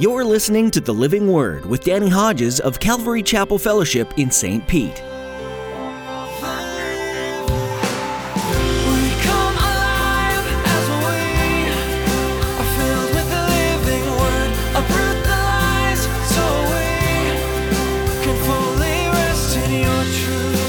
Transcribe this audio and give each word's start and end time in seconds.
You're 0.00 0.24
listening 0.24 0.70
to 0.70 0.80
The 0.80 0.94
Living 0.94 1.30
Word 1.30 1.66
with 1.66 1.84
Danny 1.84 2.08
Hodges 2.08 2.58
of 2.58 2.80
Calvary 2.80 3.22
Chapel 3.22 3.58
Fellowship 3.58 4.14
in 4.16 4.30
St. 4.30 4.66
Pete. 4.66 4.88
We 4.88 4.96
come 9.20 9.56
alive 9.58 10.46
as 10.64 10.88
we 11.04 11.68
are 12.56 12.70
filled 12.78 13.12
with 13.12 13.28
the 13.28 13.44
living 13.52 14.06
word. 14.16 14.50
Uproot 14.74 15.20
the 15.22 15.36
lies 15.36 16.00
so 16.32 16.44
we 16.72 16.88
can 18.24 18.36
fully 18.46 18.98
rest 19.12 19.52
in 19.58 19.70
your 19.84 20.02
truth. 20.16 20.64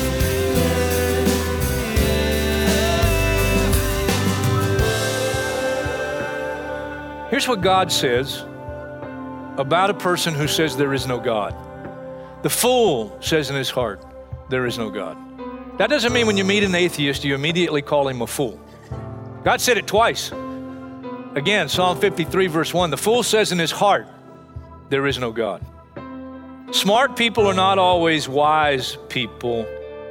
Here's 7.29 7.47
what 7.47 7.61
God 7.61 7.89
says 7.89 8.43
about 9.61 9.89
a 9.89 9.93
person 9.93 10.33
who 10.33 10.47
says 10.47 10.75
there 10.75 10.93
is 10.93 11.07
no 11.07 11.19
God. 11.19 11.55
The 12.43 12.49
fool 12.49 13.15
says 13.21 13.49
in 13.49 13.55
his 13.55 13.69
heart, 13.69 14.03
There 14.49 14.65
is 14.65 14.77
no 14.77 14.89
God. 14.89 15.17
That 15.77 15.89
doesn't 15.89 16.11
mean 16.11 16.27
when 16.27 16.35
you 16.35 16.43
meet 16.43 16.63
an 16.63 16.75
atheist, 16.75 17.23
you 17.23 17.35
immediately 17.35 17.81
call 17.81 18.07
him 18.07 18.21
a 18.21 18.27
fool. 18.27 18.59
God 19.43 19.61
said 19.61 19.77
it 19.77 19.87
twice. 19.87 20.31
Again, 21.33 21.69
Psalm 21.69 21.99
53, 21.99 22.47
verse 22.47 22.73
1 22.73 22.89
The 22.89 22.97
fool 22.97 23.23
says 23.23 23.51
in 23.51 23.59
his 23.59 23.71
heart, 23.71 24.07
There 24.89 25.05
is 25.07 25.17
no 25.17 25.31
God. 25.31 25.63
Smart 26.71 27.15
people 27.15 27.47
are 27.47 27.53
not 27.53 27.77
always 27.77 28.27
wise 28.27 28.97
people. 29.09 29.67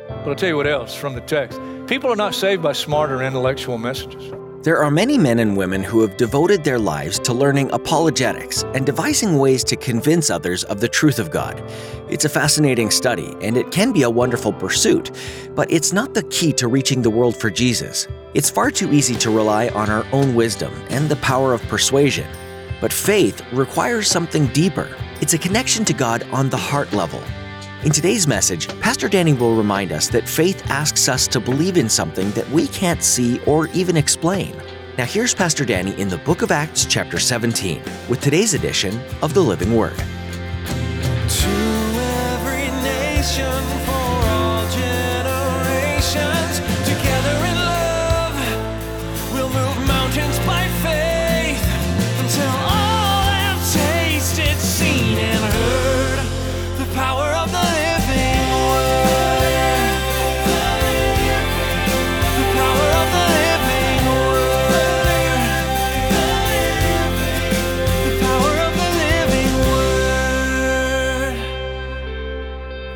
But 0.09 0.29
I'll 0.29 0.35
tell 0.35 0.49
you 0.49 0.57
what 0.57 0.67
else 0.67 0.95
from 0.95 1.15
the 1.15 1.21
text 1.21 1.61
people 1.87 2.13
are 2.13 2.17
not 2.17 2.37
saved 2.37 2.63
by 2.63 2.73
smart 2.73 3.11
or 3.11 3.21
intellectual 3.21 3.77
messages. 3.77 4.33
There 4.63 4.85
are 4.85 4.91
many 4.91 5.17
men 5.17 5.39
and 5.39 5.57
women 5.57 5.83
who 5.83 6.03
have 6.03 6.19
devoted 6.19 6.65
their 6.65 6.79
lives 6.79 7.19
to 7.21 7.33
learning 7.33 7.71
apologetics 7.73 8.63
and 8.75 8.85
devising 8.85 9.39
ways 9.39 9.65
to 9.65 9.75
convince 9.75 10.29
others 10.29 10.65
of 10.65 10.81
the 10.81 10.89
truth 10.89 11.19
of 11.19 11.31
God. 11.31 11.63
It's 12.11 12.27
a 12.27 12.29
fascinating 12.29 12.91
study, 12.91 13.35
and 13.41 13.57
it 13.57 13.71
can 13.71 13.91
be 13.91 14.03
a 14.03 14.11
wonderful 14.11 14.53
pursuit, 14.53 15.13
but 15.55 15.71
it's 15.73 15.95
not 15.95 16.13
the 16.13 16.25
key 16.25 16.53
to 16.53 16.69
reaching 16.69 17.01
the 17.01 17.09
world 17.09 17.39
for 17.39 17.49
Jesus. 17.49 18.07
It's 18.35 18.51
far 18.51 18.71
too 18.71 18.93
easy 18.93 19.15
to 19.15 19.31
rely 19.31 19.69
on 19.69 19.89
our 19.89 20.05
own 20.13 20.35
wisdom 20.35 20.75
and 20.91 21.09
the 21.09 21.17
power 21.17 21.55
of 21.55 21.63
persuasion. 21.63 22.29
But 22.83 22.93
faith 22.93 23.41
requires 23.55 24.09
something 24.09 24.47
deeper. 24.49 24.95
It's 25.23 25.33
a 25.33 25.39
connection 25.39 25.87
to 25.87 25.95
God 25.95 26.23
on 26.33 26.51
the 26.51 26.59
heart 26.59 26.93
level. 26.93 27.23
In 27.83 27.93
today's 27.93 28.27
message, 28.27 28.69
Pastor 28.81 29.09
Danny 29.09 29.33
will 29.33 29.57
remind 29.57 29.91
us 29.91 30.09
that 30.09 30.29
faith 30.29 30.71
asks 30.71 31.09
us 31.09 31.27
to 31.29 31.41
believe 31.41 31.79
in 31.79 31.89
something 31.89 32.31
that 32.33 32.47
we 32.51 32.67
can't 32.69 33.03
see 33.03 33.41
or 33.45 33.69
even 33.69 33.97
explain. 33.97 34.55
Now, 34.99 35.07
here's 35.07 35.35
Pastor 35.35 35.65
Danny 35.65 35.99
in 35.99 36.11
the 36.11 36.19
book 36.19 36.43
of 36.43 36.51
Acts, 36.51 36.85
chapter 36.85 37.19
17, 37.19 37.83
with 38.11 38.21
today's 38.21 38.53
edition 38.53 39.01
of 39.23 39.33
the 39.33 39.41
Living 39.41 39.75
Word. 39.75 39.97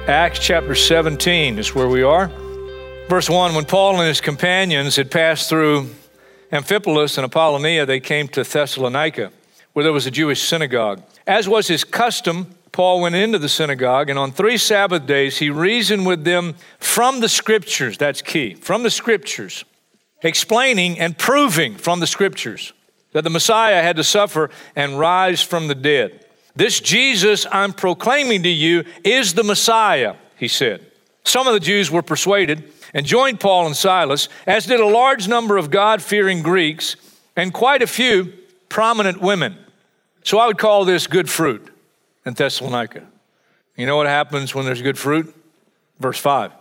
Acts 0.06 0.38
chapter 0.38 0.74
17 0.74 1.58
is 1.58 1.74
where 1.74 1.88
we 1.88 2.02
are. 2.02 2.30
Verse 3.08 3.30
1 3.30 3.54
When 3.54 3.64
Paul 3.64 3.98
and 3.98 4.06
his 4.06 4.20
companions 4.20 4.96
had 4.96 5.10
passed 5.10 5.48
through 5.48 5.88
Amphipolis 6.52 7.16
and 7.16 7.24
Apollonia, 7.24 7.86
they 7.86 8.00
came 8.00 8.28
to 8.28 8.44
Thessalonica, 8.44 9.32
where 9.72 9.82
there 9.82 9.94
was 9.94 10.06
a 10.06 10.10
Jewish 10.10 10.42
synagogue. 10.42 11.02
As 11.26 11.48
was 11.48 11.68
his 11.68 11.84
custom, 11.84 12.54
Paul 12.70 13.00
went 13.00 13.14
into 13.14 13.38
the 13.38 13.48
synagogue, 13.48 14.10
and 14.10 14.18
on 14.18 14.30
three 14.30 14.58
Sabbath 14.58 15.06
days 15.06 15.38
he 15.38 15.48
reasoned 15.48 16.04
with 16.04 16.24
them 16.24 16.56
from 16.78 17.20
the 17.20 17.28
scriptures. 17.30 17.96
That's 17.96 18.20
key. 18.20 18.52
From 18.56 18.82
the 18.82 18.90
scriptures, 18.90 19.64
explaining 20.20 21.00
and 21.00 21.16
proving 21.16 21.76
from 21.76 22.00
the 22.00 22.06
scriptures 22.06 22.74
that 23.12 23.24
the 23.24 23.30
Messiah 23.30 23.80
had 23.80 23.96
to 23.96 24.04
suffer 24.04 24.50
and 24.76 24.98
rise 24.98 25.40
from 25.40 25.68
the 25.68 25.74
dead. 25.74 26.23
This 26.56 26.80
Jesus 26.80 27.46
I'm 27.50 27.72
proclaiming 27.72 28.42
to 28.44 28.48
you 28.48 28.84
is 29.02 29.34
the 29.34 29.44
Messiah, 29.44 30.14
he 30.36 30.48
said. 30.48 30.86
Some 31.24 31.46
of 31.46 31.54
the 31.54 31.60
Jews 31.60 31.90
were 31.90 32.02
persuaded 32.02 32.72
and 32.92 33.04
joined 33.04 33.40
Paul 33.40 33.66
and 33.66 33.76
Silas, 33.76 34.28
as 34.46 34.66
did 34.66 34.78
a 34.78 34.86
large 34.86 35.26
number 35.26 35.56
of 35.56 35.70
God 35.70 36.00
fearing 36.00 36.42
Greeks 36.42 36.96
and 37.34 37.52
quite 37.52 37.82
a 37.82 37.86
few 37.86 38.32
prominent 38.68 39.20
women. 39.20 39.56
So 40.22 40.38
I 40.38 40.46
would 40.46 40.58
call 40.58 40.84
this 40.84 41.06
good 41.06 41.28
fruit 41.28 41.68
in 42.24 42.34
Thessalonica. 42.34 43.04
You 43.76 43.86
know 43.86 43.96
what 43.96 44.06
happens 44.06 44.54
when 44.54 44.64
there's 44.64 44.82
good 44.82 44.98
fruit? 44.98 45.34
Verse 45.98 46.18
5. 46.18 46.52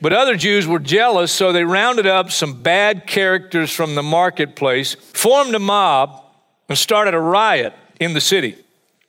But 0.00 0.14
other 0.14 0.36
Jews 0.36 0.66
were 0.66 0.78
jealous, 0.78 1.30
so 1.30 1.52
they 1.52 1.64
rounded 1.64 2.06
up 2.06 2.30
some 2.30 2.62
bad 2.62 3.06
characters 3.06 3.70
from 3.70 3.94
the 3.94 4.02
marketplace, 4.02 4.94
formed 4.94 5.54
a 5.54 5.58
mob, 5.58 6.24
and 6.70 6.78
started 6.78 7.12
a 7.12 7.20
riot 7.20 7.74
in 7.98 8.14
the 8.14 8.20
city. 8.20 8.56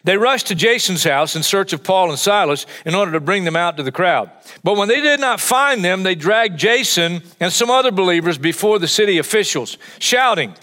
They 0.04 0.18
rushed 0.18 0.48
to 0.48 0.56
Jason's 0.56 1.04
house 1.04 1.36
in 1.36 1.44
search 1.44 1.74
of 1.74 1.84
Paul 1.84 2.10
and 2.10 2.18
Silas 2.18 2.66
in 2.86 2.96
order 2.96 3.12
to 3.12 3.20
bring 3.20 3.44
them 3.44 3.56
out 3.56 3.78
to 3.78 3.84
the 3.84 3.92
crowd. 3.92 4.32
But 4.64 4.76
when 4.76 4.88
they 4.88 5.00
did 5.00 5.20
not 5.20 5.40
find 5.40 5.86
them, 5.86 6.04
they 6.04 6.16
dragged 6.16 6.58
Jason 6.58 7.22
and 7.40 7.54
some 7.54 7.70
other 7.70 7.92
believers 7.92 8.38
before 8.40 8.80
the 8.80 8.88
city 8.88 9.20
officials, 9.20 9.78
shouting, 10.00 10.56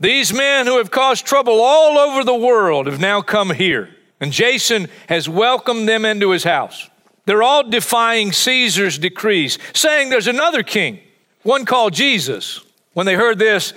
These 0.00 0.32
men 0.32 0.66
who 0.66 0.78
have 0.78 0.90
caused 0.90 1.26
trouble 1.26 1.60
all 1.60 1.98
over 1.98 2.24
the 2.24 2.34
world 2.34 2.86
have 2.86 3.00
now 3.00 3.20
come 3.20 3.50
here. 3.50 3.90
And 4.18 4.32
Jason 4.32 4.88
has 5.10 5.28
welcomed 5.28 5.86
them 5.86 6.06
into 6.06 6.30
his 6.30 6.44
house. 6.44 6.88
They're 7.26 7.42
all 7.42 7.68
defying 7.68 8.32
Caesar's 8.32 8.98
decrees, 8.98 9.58
saying 9.74 10.08
there's 10.08 10.28
another 10.28 10.62
king, 10.62 11.00
one 11.42 11.66
called 11.66 11.92
Jesus. 11.92 12.64
When 12.94 13.04
they 13.04 13.14
heard 13.14 13.38
this, 13.38 13.74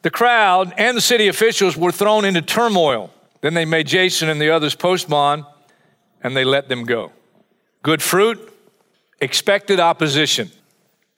the 0.00 0.10
crowd 0.10 0.72
and 0.78 0.96
the 0.96 1.02
city 1.02 1.28
officials 1.28 1.76
were 1.76 1.92
thrown 1.92 2.24
into 2.24 2.40
turmoil. 2.40 3.10
Then 3.42 3.54
they 3.54 3.64
made 3.66 3.86
Jason 3.86 4.28
and 4.28 4.40
the 4.40 4.50
others 4.50 4.74
post 4.74 5.08
bond 5.08 5.44
and 6.22 6.34
they 6.36 6.44
let 6.44 6.68
them 6.68 6.84
go. 6.84 7.12
Good 7.82 8.00
fruit, 8.00 8.52
expected 9.20 9.78
opposition. 9.78 10.50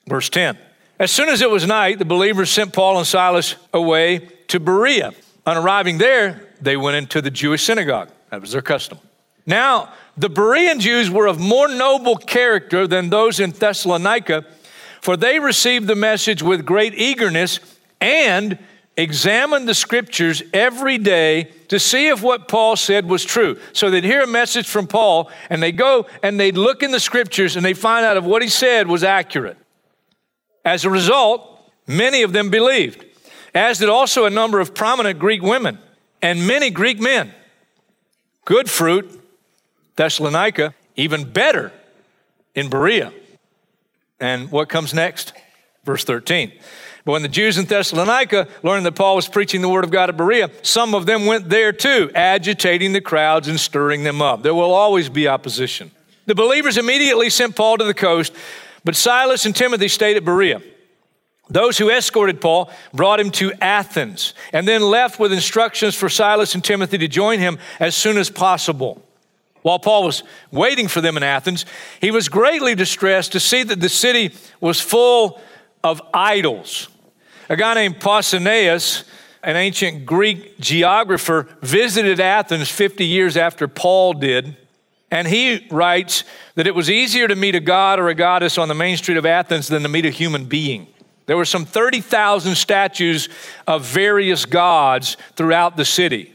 Verse 0.07 0.29
10. 0.29 0.57
As 0.99 1.11
soon 1.11 1.29
as 1.29 1.41
it 1.41 1.49
was 1.49 1.65
night, 1.67 1.99
the 1.99 2.05
believers 2.05 2.49
sent 2.49 2.73
Paul 2.73 2.97
and 2.97 3.07
Silas 3.07 3.55
away 3.73 4.27
to 4.47 4.59
Berea. 4.59 5.13
On 5.45 5.57
arriving 5.57 5.97
there, 5.99 6.49
they 6.61 6.75
went 6.77 6.97
into 6.97 7.21
the 7.21 7.31
Jewish 7.31 7.63
synagogue. 7.63 8.09
That 8.31 8.41
was 8.41 8.51
their 8.51 8.61
custom. 8.61 8.97
Now, 9.45 9.93
the 10.17 10.29
Berean 10.29 10.79
Jews 10.79 11.09
were 11.09 11.27
of 11.27 11.39
more 11.39 11.67
noble 11.67 12.15
character 12.15 12.87
than 12.87 13.09
those 13.09 13.39
in 13.39 13.51
Thessalonica, 13.51 14.45
for 15.01 15.15
they 15.15 15.39
received 15.39 15.85
the 15.85 15.95
message 15.95 16.41
with 16.41 16.65
great 16.65 16.95
eagerness 16.95 17.59
and 18.01 18.57
examined 18.97 19.67
the 19.67 19.73
scriptures 19.73 20.41
every 20.53 20.97
day 20.97 21.51
to 21.67 21.79
see 21.79 22.07
if 22.07 22.21
what 22.21 22.47
Paul 22.47 22.75
said 22.75 23.07
was 23.07 23.25
true. 23.25 23.59
So 23.73 23.89
they'd 23.89 24.03
hear 24.03 24.21
a 24.21 24.27
message 24.27 24.67
from 24.67 24.87
Paul 24.87 25.29
and 25.49 25.61
they 25.61 25.71
go 25.71 26.07
and 26.23 26.39
they'd 26.39 26.57
look 26.57 26.83
in 26.83 26.91
the 26.91 26.99
scriptures 26.99 27.55
and 27.55 27.65
they 27.65 27.73
find 27.73 28.05
out 28.05 28.17
if 28.17 28.23
what 28.23 28.41
he 28.41 28.47
said 28.47 28.87
was 28.87 29.03
accurate. 29.03 29.57
As 30.63 30.85
a 30.85 30.89
result, 30.89 31.71
many 31.87 32.23
of 32.23 32.33
them 32.33 32.49
believed, 32.49 33.05
as 33.53 33.79
did 33.79 33.89
also 33.89 34.25
a 34.25 34.29
number 34.29 34.59
of 34.59 34.73
prominent 34.73 35.19
Greek 35.19 35.41
women 35.41 35.77
and 36.21 36.47
many 36.47 36.69
Greek 36.69 36.99
men. 36.99 37.33
Good 38.45 38.69
fruit, 38.69 39.21
Thessalonica, 39.95 40.73
even 40.95 41.29
better 41.29 41.71
in 42.53 42.69
Berea. 42.69 43.11
And 44.19 44.51
what 44.51 44.69
comes 44.69 44.93
next? 44.93 45.33
Verse 45.83 46.03
13. 46.03 46.51
But 47.05 47.11
when 47.11 47.21
the 47.21 47.27
Jews 47.27 47.59
in 47.59 47.65
Thessalonica 47.65 48.47
learned 48.63 48.85
that 48.87 48.93
Paul 48.93 49.15
was 49.15 49.27
preaching 49.27 49.61
the 49.61 49.69
word 49.69 49.83
of 49.83 49.91
God 49.91 50.09
at 50.09 50.17
Berea, 50.17 50.49
some 50.63 50.95
of 50.95 51.05
them 51.05 51.27
went 51.27 51.49
there 51.49 51.71
too, 51.71 52.09
agitating 52.15 52.93
the 52.93 53.01
crowds 53.01 53.47
and 53.47 53.59
stirring 53.59 54.03
them 54.03 54.23
up. 54.23 54.41
There 54.41 54.55
will 54.55 54.73
always 54.73 55.07
be 55.07 55.27
opposition. 55.27 55.91
The 56.25 56.33
believers 56.33 56.77
immediately 56.77 57.29
sent 57.29 57.55
Paul 57.55 57.77
to 57.77 57.83
the 57.83 57.93
coast, 57.93 58.33
but 58.83 58.95
Silas 58.95 59.45
and 59.45 59.55
Timothy 59.55 59.87
stayed 59.87 60.17
at 60.17 60.25
Berea. 60.25 60.63
Those 61.47 61.77
who 61.77 61.91
escorted 61.91 62.41
Paul 62.41 62.71
brought 62.91 63.19
him 63.19 63.29
to 63.31 63.53
Athens 63.61 64.33
and 64.51 64.67
then 64.67 64.81
left 64.81 65.19
with 65.19 65.31
instructions 65.31 65.93
for 65.93 66.09
Silas 66.09 66.55
and 66.55 66.63
Timothy 66.63 66.97
to 66.97 67.07
join 67.07 67.37
him 67.37 67.59
as 67.79 67.95
soon 67.95 68.17
as 68.17 68.31
possible. 68.31 69.03
While 69.61 69.77
Paul 69.77 70.05
was 70.05 70.23
waiting 70.49 70.87
for 70.87 71.01
them 71.01 71.17
in 71.17 71.23
Athens, 71.23 71.67
he 72.01 72.09
was 72.09 72.29
greatly 72.29 72.73
distressed 72.73 73.31
to 73.33 73.39
see 73.39 73.61
that 73.61 73.79
the 73.79 73.89
city 73.89 74.33
was 74.59 74.81
full 74.81 75.39
of 75.83 76.01
idols. 76.15 76.87
A 77.49 77.55
guy 77.55 77.73
named 77.73 77.99
Pausanias 77.99 79.03
an 79.45 79.55
ancient 79.55 80.07
Greek 80.07 80.59
geographer, 80.59 81.47
visited 81.61 82.19
Athens 82.19 82.69
50 82.69 83.05
years 83.05 83.37
after 83.37 83.67
Paul 83.67 84.13
did. 84.13 84.57
And 85.11 85.27
he 85.27 85.67
writes 85.69 86.23
that 86.55 86.65
it 86.65 86.73
was 86.73 86.89
easier 86.89 87.27
to 87.27 87.35
meet 87.35 87.53
a 87.53 87.59
god 87.59 87.99
or 87.99 88.09
a 88.09 88.15
goddess 88.15 88.57
on 88.57 88.67
the 88.67 88.73
main 88.73 88.97
street 88.97 89.17
of 89.17 89.25
Athens 89.25 89.67
than 89.67 89.83
to 89.83 89.87
meet 89.87 90.05
a 90.05 90.09
human 90.09 90.45
being. 90.45 90.87
There 91.27 91.37
were 91.37 91.45
some 91.45 91.63
30,000 91.63 92.55
statues 92.55 93.29
of 93.67 93.85
various 93.85 94.45
gods 94.45 95.15
throughout 95.35 95.77
the 95.77 95.85
city. 95.85 96.33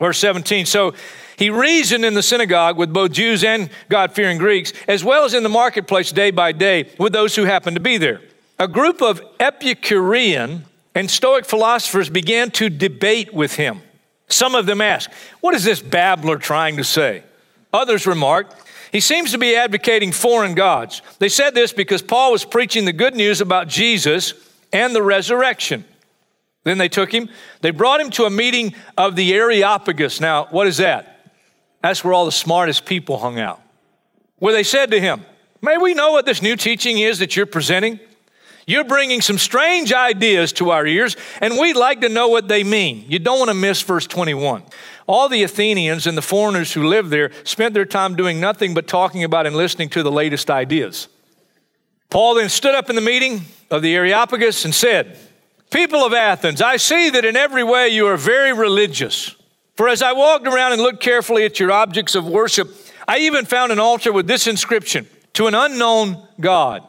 Verse 0.00 0.18
17. 0.18 0.66
So 0.66 0.94
he 1.36 1.50
reasoned 1.50 2.04
in 2.04 2.14
the 2.14 2.22
synagogue 2.22 2.76
with 2.76 2.92
both 2.92 3.12
Jews 3.12 3.44
and 3.44 3.70
God 3.88 4.12
fearing 4.12 4.38
Greeks, 4.38 4.72
as 4.88 5.04
well 5.04 5.24
as 5.24 5.32
in 5.32 5.44
the 5.44 5.48
marketplace 5.48 6.10
day 6.10 6.32
by 6.32 6.50
day 6.50 6.90
with 6.98 7.12
those 7.12 7.36
who 7.36 7.44
happened 7.44 7.76
to 7.76 7.80
be 7.80 7.98
there. 7.98 8.20
A 8.58 8.66
group 8.66 9.00
of 9.00 9.22
Epicurean 9.38 10.64
and 10.94 11.10
Stoic 11.10 11.44
philosophers 11.44 12.10
began 12.10 12.50
to 12.52 12.68
debate 12.68 13.32
with 13.32 13.54
him. 13.54 13.82
Some 14.28 14.54
of 14.54 14.66
them 14.66 14.80
asked, 14.80 15.10
What 15.40 15.54
is 15.54 15.64
this 15.64 15.80
babbler 15.80 16.38
trying 16.38 16.76
to 16.76 16.84
say? 16.84 17.22
Others 17.72 18.06
remarked, 18.06 18.54
He 18.90 19.00
seems 19.00 19.30
to 19.30 19.38
be 19.38 19.54
advocating 19.54 20.10
foreign 20.10 20.54
gods. 20.54 21.02
They 21.20 21.28
said 21.28 21.54
this 21.54 21.72
because 21.72 22.02
Paul 22.02 22.32
was 22.32 22.44
preaching 22.44 22.84
the 22.84 22.92
good 22.92 23.14
news 23.14 23.40
about 23.40 23.68
Jesus 23.68 24.34
and 24.72 24.94
the 24.94 25.02
resurrection. 25.02 25.84
Then 26.64 26.78
they 26.78 26.88
took 26.88 27.12
him, 27.12 27.28
they 27.60 27.70
brought 27.70 28.00
him 28.00 28.10
to 28.10 28.24
a 28.24 28.30
meeting 28.30 28.74
of 28.96 29.14
the 29.14 29.32
Areopagus. 29.32 30.20
Now, 30.20 30.46
what 30.50 30.66
is 30.66 30.78
that? 30.78 31.32
That's 31.80 32.02
where 32.02 32.12
all 32.12 32.26
the 32.26 32.32
smartest 32.32 32.84
people 32.84 33.18
hung 33.18 33.38
out. 33.38 33.62
Where 34.38 34.52
they 34.52 34.64
said 34.64 34.90
to 34.90 35.00
him, 35.00 35.24
May 35.62 35.78
we 35.78 35.94
know 35.94 36.12
what 36.12 36.26
this 36.26 36.42
new 36.42 36.56
teaching 36.56 36.98
is 36.98 37.20
that 37.20 37.36
you're 37.36 37.46
presenting? 37.46 38.00
You're 38.68 38.84
bringing 38.84 39.22
some 39.22 39.38
strange 39.38 39.94
ideas 39.94 40.52
to 40.52 40.72
our 40.72 40.86
ears, 40.86 41.16
and 41.40 41.56
we'd 41.56 41.74
like 41.74 42.02
to 42.02 42.10
know 42.10 42.28
what 42.28 42.48
they 42.48 42.62
mean. 42.62 43.06
You 43.08 43.18
don't 43.18 43.38
want 43.38 43.48
to 43.48 43.54
miss 43.54 43.80
verse 43.80 44.06
21. 44.06 44.62
All 45.06 45.30
the 45.30 45.42
Athenians 45.42 46.06
and 46.06 46.18
the 46.18 46.22
foreigners 46.22 46.74
who 46.74 46.86
lived 46.86 47.08
there 47.08 47.30
spent 47.44 47.72
their 47.72 47.86
time 47.86 48.14
doing 48.14 48.40
nothing 48.40 48.74
but 48.74 48.86
talking 48.86 49.24
about 49.24 49.46
and 49.46 49.56
listening 49.56 49.88
to 49.88 50.02
the 50.02 50.12
latest 50.12 50.50
ideas. 50.50 51.08
Paul 52.10 52.34
then 52.34 52.50
stood 52.50 52.74
up 52.74 52.90
in 52.90 52.94
the 52.94 53.00
meeting 53.00 53.40
of 53.70 53.80
the 53.80 53.96
Areopagus 53.96 54.66
and 54.66 54.74
said, 54.74 55.16
People 55.70 56.00
of 56.04 56.12
Athens, 56.12 56.60
I 56.60 56.76
see 56.76 57.08
that 57.08 57.24
in 57.24 57.36
every 57.36 57.64
way 57.64 57.88
you 57.88 58.06
are 58.06 58.18
very 58.18 58.52
religious. 58.52 59.34
For 59.76 59.88
as 59.88 60.02
I 60.02 60.12
walked 60.12 60.46
around 60.46 60.74
and 60.74 60.82
looked 60.82 61.00
carefully 61.00 61.46
at 61.46 61.58
your 61.58 61.72
objects 61.72 62.14
of 62.14 62.26
worship, 62.26 62.68
I 63.08 63.20
even 63.20 63.46
found 63.46 63.72
an 63.72 63.78
altar 63.78 64.12
with 64.12 64.26
this 64.26 64.46
inscription 64.46 65.08
to 65.32 65.46
an 65.46 65.54
unknown 65.54 66.28
God. 66.38 66.82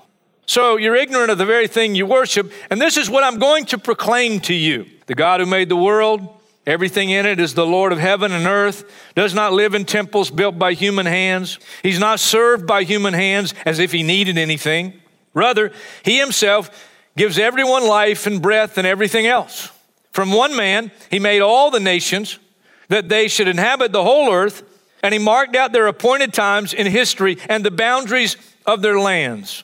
So 0.50 0.78
you're 0.78 0.96
ignorant 0.96 1.30
of 1.30 1.38
the 1.38 1.46
very 1.46 1.68
thing 1.68 1.94
you 1.94 2.08
worship, 2.08 2.52
and 2.72 2.82
this 2.82 2.98
is 2.98 3.08
what 3.08 3.24
I'm 3.24 3.38
going 3.38 3.66
to 3.66 3.78
proclaim 3.78 4.40
to 4.42 4.54
you. 4.56 4.88
The 5.06 5.14
God 5.14 5.42
who 5.42 5.46
made 5.46 5.70
the 5.70 5.76
world, 5.76 6.28
everything 6.66 7.12
in 7.12 7.28
it 7.28 7.40
is 7.40 7.54
the 7.54 7.68
Lord 7.68 7.92
of 7.92 8.00
heaven 8.00 8.32
and 8.32 8.48
earth, 8.48 8.84
does 9.14 9.36
not 9.36 9.54
live 9.54 9.76
in 9.76 9.86
temples 9.86 10.32
built 10.32 10.58
by 10.58 10.74
human 10.74 11.06
hands. 11.06 11.60
He's 11.84 12.00
not 12.00 12.20
served 12.20 12.66
by 12.66 12.82
human 12.82 13.14
hands 13.14 13.54
as 13.64 13.78
if 13.78 13.92
he 13.92 14.02
needed 14.02 14.40
anything. 14.40 15.00
Rather, 15.36 15.72
he 16.04 16.18
himself 16.18 16.72
gives 17.16 17.38
everyone 17.38 17.88
life 17.88 18.26
and 18.26 18.42
breath 18.42 18.80
and 18.80 18.88
everything 18.88 19.28
else. 19.28 19.70
From 20.14 20.32
one 20.32 20.56
man, 20.56 20.90
he 21.12 21.20
made 21.20 21.42
all 21.42 21.70
the 21.70 21.80
nations 21.80 22.40
that 22.88 23.08
they 23.08 23.28
should 23.28 23.48
inhabit 23.48 23.92
the 23.92 24.04
whole 24.04 24.34
earth, 24.34 24.64
and 25.04 25.14
he 25.14 25.20
marked 25.20 25.56
out 25.56 25.74
their 25.74 25.86
appointed 25.86 26.34
times 26.34 26.74
in 26.74 26.88
history 26.88 27.38
and 27.48 27.64
the 27.64 27.70
boundaries 27.70 28.36
of 28.66 28.82
their 28.82 29.00
lands. 29.00 29.64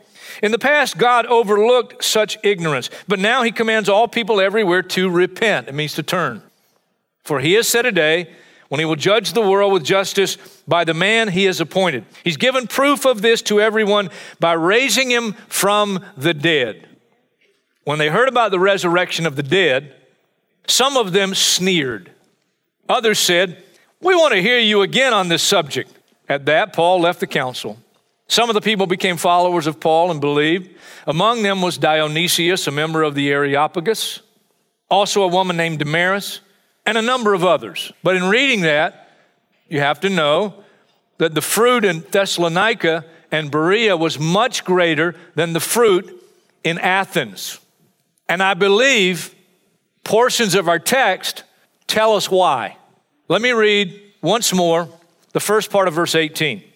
In 0.41 0.51
the 0.51 0.59
past, 0.59 0.97
God 0.97 1.25
overlooked 1.27 2.03
such 2.03 2.37
ignorance, 2.43 2.89
but 3.07 3.19
now 3.19 3.43
he 3.43 3.51
commands 3.51 3.89
all 3.89 4.07
people 4.07 4.41
everywhere 4.41 4.81
to 4.83 5.09
repent. 5.09 5.67
It 5.67 5.75
means 5.75 5.93
to 5.95 6.03
turn. 6.03 6.41
For 7.23 7.39
he 7.39 7.53
has 7.53 7.67
set 7.67 7.85
a 7.85 7.91
day 7.91 8.33
when 8.69 8.79
he 8.79 8.85
will 8.85 8.95
judge 8.95 9.33
the 9.33 9.41
world 9.41 9.73
with 9.73 9.83
justice 9.83 10.37
by 10.67 10.83
the 10.83 10.93
man 10.93 11.27
he 11.27 11.43
has 11.43 11.61
appointed. 11.61 12.05
He's 12.23 12.37
given 12.37 12.67
proof 12.67 13.05
of 13.05 13.21
this 13.21 13.41
to 13.43 13.61
everyone 13.61 14.09
by 14.39 14.53
raising 14.53 15.11
him 15.11 15.33
from 15.47 16.03
the 16.17 16.33
dead. 16.33 16.87
When 17.83 17.99
they 17.99 18.09
heard 18.09 18.29
about 18.29 18.51
the 18.51 18.59
resurrection 18.59 19.25
of 19.25 19.35
the 19.35 19.43
dead, 19.43 19.93
some 20.67 20.97
of 20.97 21.11
them 21.11 21.35
sneered. 21.35 22.11
Others 22.87 23.19
said, 23.19 23.61
We 23.99 24.15
want 24.15 24.33
to 24.33 24.41
hear 24.41 24.59
you 24.59 24.81
again 24.81 25.13
on 25.13 25.27
this 25.27 25.43
subject. 25.43 25.91
At 26.29 26.45
that, 26.45 26.73
Paul 26.73 27.01
left 27.01 27.19
the 27.19 27.27
council. 27.27 27.77
Some 28.31 28.49
of 28.49 28.53
the 28.53 28.61
people 28.61 28.87
became 28.87 29.17
followers 29.17 29.67
of 29.67 29.81
Paul 29.81 30.09
and 30.09 30.21
believed. 30.21 30.69
Among 31.05 31.43
them 31.43 31.61
was 31.61 31.77
Dionysius, 31.77 32.65
a 32.65 32.71
member 32.71 33.03
of 33.03 33.13
the 33.13 33.29
Areopagus, 33.29 34.21
also 34.89 35.23
a 35.23 35.27
woman 35.27 35.57
named 35.57 35.79
Damaris, 35.79 36.39
and 36.85 36.97
a 36.97 37.01
number 37.01 37.33
of 37.33 37.43
others. 37.43 37.91
But 38.03 38.15
in 38.15 38.29
reading 38.29 38.61
that, 38.61 39.11
you 39.67 39.81
have 39.81 39.99
to 39.99 40.09
know 40.09 40.63
that 41.17 41.35
the 41.35 41.41
fruit 41.41 41.83
in 41.83 42.05
Thessalonica 42.09 43.03
and 43.33 43.51
Berea 43.51 43.97
was 43.97 44.17
much 44.17 44.63
greater 44.63 45.13
than 45.35 45.51
the 45.51 45.59
fruit 45.59 46.23
in 46.63 46.79
Athens. 46.79 47.59
And 48.29 48.41
I 48.41 48.53
believe 48.53 49.35
portions 50.05 50.55
of 50.55 50.69
our 50.69 50.79
text 50.79 51.43
tell 51.85 52.15
us 52.15 52.31
why. 52.31 52.77
Let 53.27 53.41
me 53.41 53.51
read 53.51 54.01
once 54.21 54.53
more 54.53 54.87
the 55.33 55.41
first 55.41 55.69
part 55.69 55.89
of 55.89 55.95
verse 55.95 56.15
18 56.15 56.70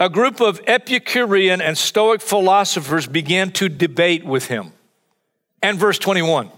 a 0.00 0.08
group 0.08 0.40
of 0.40 0.60
Epicurean 0.66 1.60
and 1.60 1.76
Stoic 1.76 2.20
philosophers 2.20 3.06
began 3.06 3.50
to 3.52 3.68
debate 3.68 4.24
with 4.24 4.46
him. 4.46 4.72
And 5.62 5.78
verse 5.78 5.98
21 5.98 6.50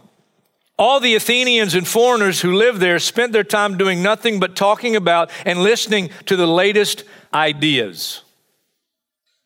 all 0.80 0.98
the 0.98 1.14
Athenians 1.14 1.74
and 1.74 1.86
foreigners 1.86 2.40
who 2.40 2.54
lived 2.54 2.80
there 2.80 2.98
spent 2.98 3.34
their 3.34 3.44
time 3.44 3.76
doing 3.76 4.02
nothing 4.02 4.40
but 4.40 4.56
talking 4.56 4.96
about 4.96 5.30
and 5.44 5.62
listening 5.62 6.08
to 6.24 6.36
the 6.36 6.46
latest 6.46 7.04
ideas. 7.34 8.22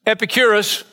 Epicurus 0.06 0.84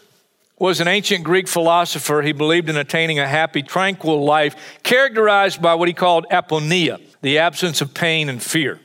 was 0.57 0.81
an 0.81 0.87
ancient 0.87 1.23
Greek 1.23 1.47
philosopher. 1.47 2.23
He 2.23 2.31
believed 2.31 2.69
in 2.69 2.77
attaining 2.77 3.19
a 3.19 3.27
happy, 3.27 3.61
tranquil 3.61 4.23
life 4.23 4.79
characterized 4.81 5.61
by 5.61 5.75
what 5.75 5.87
he 5.87 5.93
called 5.93 6.25
aponia, 6.31 6.99
the 7.21 7.37
absence 7.37 7.79
of 7.79 7.93
pain 7.93 8.27
and 8.27 8.41
fear. 8.41 8.79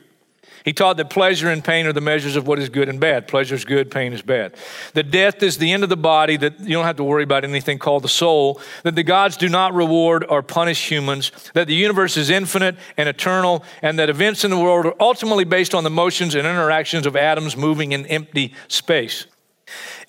He 0.67 0.73
taught 0.73 0.97
that 0.97 1.09
pleasure 1.09 1.49
and 1.49 1.63
pain 1.63 1.85
are 1.85 1.93
the 1.93 2.01
measures 2.01 2.35
of 2.35 2.45
what 2.45 2.59
is 2.59 2.67
good 2.67 2.89
and 2.89 2.99
bad. 2.99 3.29
Pleasure 3.29 3.55
is 3.55 3.63
good, 3.63 3.89
pain 3.89 4.11
is 4.11 4.21
bad. 4.21 4.53
That 4.95 5.11
death 5.11 5.41
is 5.41 5.59
the 5.59 5.71
end 5.71 5.83
of 5.83 5.87
the 5.87 5.95
body, 5.95 6.35
that 6.35 6.59
you 6.59 6.73
don't 6.73 6.83
have 6.83 6.97
to 6.97 7.05
worry 7.05 7.23
about 7.23 7.45
anything 7.45 7.79
called 7.79 8.03
the 8.03 8.09
soul. 8.09 8.59
That 8.83 8.93
the 8.93 9.03
gods 9.03 9.37
do 9.37 9.47
not 9.47 9.73
reward 9.73 10.25
or 10.27 10.43
punish 10.43 10.91
humans. 10.91 11.31
That 11.53 11.67
the 11.67 11.73
universe 11.73 12.17
is 12.17 12.29
infinite 12.29 12.75
and 12.97 13.07
eternal. 13.07 13.63
And 13.81 13.97
that 13.97 14.09
events 14.09 14.43
in 14.43 14.51
the 14.51 14.59
world 14.59 14.85
are 14.87 14.95
ultimately 14.99 15.45
based 15.45 15.73
on 15.73 15.85
the 15.85 15.89
motions 15.89 16.35
and 16.35 16.45
interactions 16.45 17.05
of 17.05 17.15
atoms 17.15 17.55
moving 17.55 17.93
in 17.93 18.05
empty 18.07 18.53
space. 18.67 19.25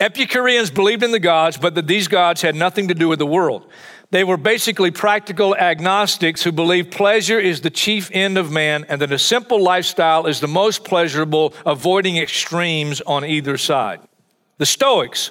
Epicureans 0.01 0.71
believed 0.71 1.05
in 1.05 1.13
the 1.13 1.21
gods, 1.21 1.57
but 1.57 1.77
that 1.77 1.87
these 1.87 2.09
gods 2.09 2.43
had 2.43 2.57
nothing 2.57 2.89
to 2.89 2.95
do 2.95 3.09
with 3.09 3.21
the 3.21 3.27
world. 3.27 3.67
They 4.11 4.25
were 4.25 4.39
basically 4.39 4.91
practical 4.91 5.55
agnostics 5.55 6.43
who 6.43 6.51
believed 6.51 6.93
pleasure 6.93 7.39
is 7.39 7.61
the 7.61 7.71
chief 7.71 8.11
end 8.13 8.39
of 8.39 8.51
man 8.51 8.87
and 8.89 9.03
that 9.03 9.13
a 9.13 9.19
simple 9.19 9.63
lifestyle 9.63 10.27
is 10.27 10.41
the 10.41 10.49
most 10.49 10.83
pleasurable, 10.83 11.53
avoiding 11.67 12.17
extremes 12.17 13.03
on 13.03 13.25
either 13.25 13.59
side. 13.59 14.01
The 14.57 14.65
Stoics 14.65 15.31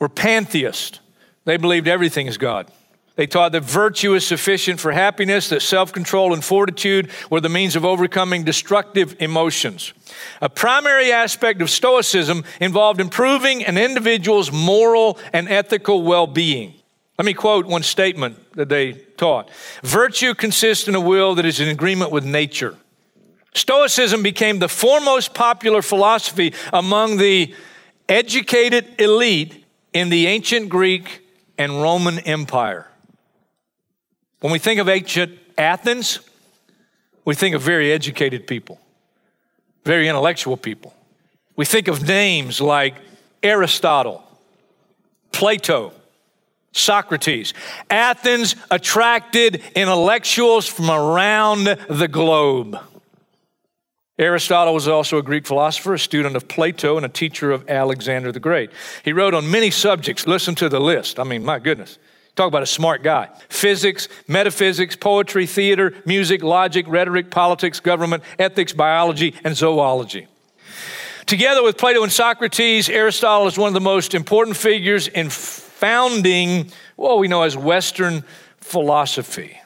were 0.00 0.08
pantheists. 0.08 0.98
They 1.44 1.56
believed 1.56 1.86
everything 1.86 2.26
is 2.26 2.36
God. 2.36 2.68
They 3.14 3.28
taught 3.28 3.52
that 3.52 3.62
virtue 3.62 4.14
is 4.14 4.26
sufficient 4.26 4.78
for 4.78 4.92
happiness, 4.92 5.48
that 5.48 5.62
self 5.62 5.92
control 5.92 6.34
and 6.34 6.44
fortitude 6.44 7.10
were 7.30 7.40
the 7.40 7.48
means 7.48 7.74
of 7.74 7.84
overcoming 7.84 8.44
destructive 8.44 9.16
emotions. 9.20 9.94
A 10.42 10.50
primary 10.50 11.12
aspect 11.12 11.62
of 11.62 11.70
Stoicism 11.70 12.44
involved 12.60 13.00
improving 13.00 13.64
an 13.64 13.78
individual's 13.78 14.52
moral 14.52 15.18
and 15.32 15.48
ethical 15.48 16.02
well 16.02 16.26
being. 16.26 16.75
Let 17.18 17.24
me 17.24 17.34
quote 17.34 17.66
one 17.66 17.82
statement 17.82 18.52
that 18.52 18.68
they 18.68 18.92
taught 18.92 19.50
Virtue 19.82 20.34
consists 20.34 20.86
in 20.86 20.94
a 20.94 21.00
will 21.00 21.34
that 21.36 21.44
is 21.46 21.60
in 21.60 21.68
agreement 21.68 22.10
with 22.10 22.24
nature. 22.24 22.76
Stoicism 23.54 24.22
became 24.22 24.58
the 24.58 24.68
foremost 24.68 25.32
popular 25.32 25.80
philosophy 25.80 26.52
among 26.74 27.16
the 27.16 27.54
educated 28.06 29.00
elite 29.00 29.64
in 29.94 30.10
the 30.10 30.26
ancient 30.26 30.68
Greek 30.68 31.26
and 31.56 31.80
Roman 31.80 32.18
Empire. 32.20 32.86
When 34.40 34.52
we 34.52 34.58
think 34.58 34.78
of 34.78 34.88
ancient 34.90 35.38
Athens, 35.56 36.20
we 37.24 37.34
think 37.34 37.54
of 37.54 37.62
very 37.62 37.90
educated 37.92 38.46
people, 38.46 38.78
very 39.84 40.06
intellectual 40.06 40.58
people. 40.58 40.94
We 41.56 41.64
think 41.64 41.88
of 41.88 42.06
names 42.06 42.60
like 42.60 42.94
Aristotle, 43.42 44.22
Plato, 45.32 45.92
Socrates. 46.76 47.54
Athens 47.90 48.56
attracted 48.70 49.62
intellectuals 49.74 50.66
from 50.66 50.90
around 50.90 51.64
the 51.88 52.08
globe. 52.08 52.78
Aristotle 54.18 54.72
was 54.72 54.88
also 54.88 55.18
a 55.18 55.22
Greek 55.22 55.46
philosopher, 55.46 55.94
a 55.94 55.98
student 55.98 56.36
of 56.36 56.48
Plato, 56.48 56.96
and 56.96 57.04
a 57.04 57.08
teacher 57.08 57.50
of 57.50 57.68
Alexander 57.68 58.32
the 58.32 58.40
Great. 58.40 58.70
He 59.04 59.12
wrote 59.12 59.34
on 59.34 59.50
many 59.50 59.70
subjects. 59.70 60.26
Listen 60.26 60.54
to 60.54 60.70
the 60.70 60.80
list. 60.80 61.20
I 61.20 61.24
mean, 61.24 61.44
my 61.44 61.58
goodness. 61.58 61.98
Talk 62.34 62.48
about 62.48 62.62
a 62.62 62.66
smart 62.66 63.02
guy. 63.02 63.28
Physics, 63.48 64.08
metaphysics, 64.28 64.96
poetry, 64.96 65.46
theater, 65.46 65.94
music, 66.04 66.42
logic, 66.42 66.86
rhetoric, 66.88 67.30
politics, 67.30 67.80
government, 67.80 68.22
ethics, 68.38 68.72
biology, 68.72 69.34
and 69.44 69.56
zoology. 69.56 70.26
Together 71.26 71.62
with 71.62 71.76
Plato 71.76 72.02
and 72.02 72.12
Socrates, 72.12 72.88
Aristotle 72.88 73.48
is 73.48 73.58
one 73.58 73.68
of 73.68 73.74
the 73.74 73.80
most 73.80 74.14
important 74.14 74.56
figures 74.56 75.08
in 75.08 75.28
founding 75.76 76.70
what 76.96 77.18
we 77.18 77.28
know 77.28 77.42
as 77.42 77.56
Western 77.56 78.24
philosophy. 78.60 79.58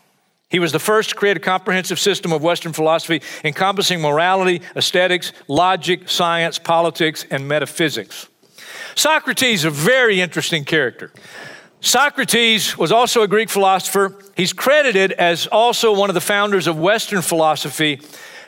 He 0.48 0.58
was 0.58 0.72
the 0.72 0.80
first 0.80 1.10
to 1.10 1.14
create 1.14 1.36
a 1.36 1.40
comprehensive 1.40 2.00
system 2.00 2.32
of 2.32 2.42
Western 2.42 2.72
philosophy 2.72 3.22
encompassing 3.44 4.00
morality, 4.00 4.60
aesthetics, 4.74 5.32
logic, 5.46 6.08
science, 6.08 6.58
politics, 6.58 7.24
and 7.30 7.46
metaphysics. 7.46 8.26
Socrates 8.96 9.64
a 9.64 9.70
very 9.70 10.20
interesting 10.20 10.64
character. 10.64 11.12
Socrates 11.80 12.76
was 12.76 12.90
also 12.90 13.22
a 13.22 13.28
Greek 13.28 13.48
philosopher. 13.48 14.18
He's 14.36 14.52
credited 14.52 15.12
as 15.12 15.46
also 15.46 15.94
one 15.94 16.10
of 16.10 16.14
the 16.14 16.20
founders 16.20 16.66
of 16.66 16.76
Western 16.76 17.22
philosophy. 17.22 18.00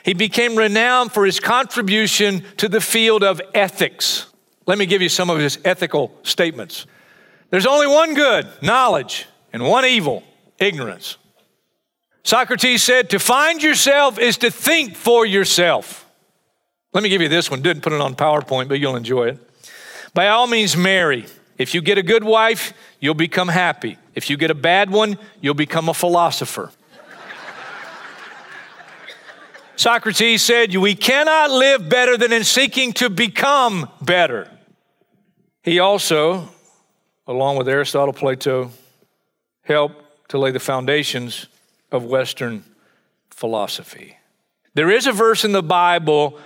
He 0.03 0.13
became 0.13 0.57
renowned 0.57 1.13
for 1.13 1.25
his 1.25 1.39
contribution 1.39 2.43
to 2.57 2.67
the 2.67 2.81
field 2.81 3.23
of 3.23 3.41
ethics. 3.53 4.27
Let 4.65 4.77
me 4.77 4.85
give 4.85 5.01
you 5.01 5.09
some 5.09 5.29
of 5.29 5.39
his 5.39 5.57
ethical 5.63 6.13
statements. 6.23 6.85
There's 7.53 7.67
only 7.67 7.85
one 7.85 8.15
good, 8.15 8.47
knowledge, 8.63 9.27
and 9.53 9.63
one 9.63 9.85
evil, 9.85 10.23
ignorance. 10.57 11.17
Socrates 12.23 12.81
said, 12.81 13.11
To 13.11 13.19
find 13.19 13.61
yourself 13.61 14.17
is 14.17 14.37
to 14.37 14.49
think 14.49 14.95
for 14.95 15.23
yourself. 15.23 16.09
Let 16.93 17.03
me 17.03 17.09
give 17.09 17.21
you 17.21 17.29
this 17.29 17.51
one. 17.51 17.61
Didn't 17.61 17.83
put 17.83 17.93
it 17.93 18.01
on 18.01 18.15
PowerPoint, 18.15 18.69
but 18.69 18.79
you'll 18.79 18.95
enjoy 18.95 19.27
it. 19.27 19.49
By 20.15 20.29
all 20.29 20.47
means, 20.47 20.75
marry. 20.75 21.27
If 21.59 21.75
you 21.75 21.83
get 21.83 21.99
a 21.99 22.01
good 22.01 22.23
wife, 22.23 22.73
you'll 22.99 23.13
become 23.13 23.49
happy. 23.49 23.99
If 24.15 24.31
you 24.31 24.37
get 24.37 24.49
a 24.49 24.55
bad 24.55 24.89
one, 24.89 25.19
you'll 25.39 25.53
become 25.53 25.89
a 25.89 25.93
philosopher. 25.93 26.71
Socrates 29.75 30.41
said, 30.41 30.75
We 30.75 30.95
cannot 30.95 31.51
live 31.51 31.87
better 31.87 32.17
than 32.17 32.33
in 32.33 32.45
seeking 32.45 32.93
to 32.93 33.11
become 33.11 33.91
better. 34.01 34.49
He 35.61 35.77
also, 35.77 36.49
along 37.27 37.57
with 37.57 37.67
Aristotle, 37.67 38.13
Plato, 38.13 38.71
helped 39.63 40.29
to 40.29 40.37
lay 40.37 40.51
the 40.51 40.59
foundations 40.59 41.47
of 41.91 42.05
Western 42.05 42.63
philosophy. 43.29 44.17
There 44.73 44.89
is 44.89 45.07
a 45.07 45.11
verse 45.11 45.45
in 45.45 45.51
the 45.51 45.63
Bible 45.63 46.39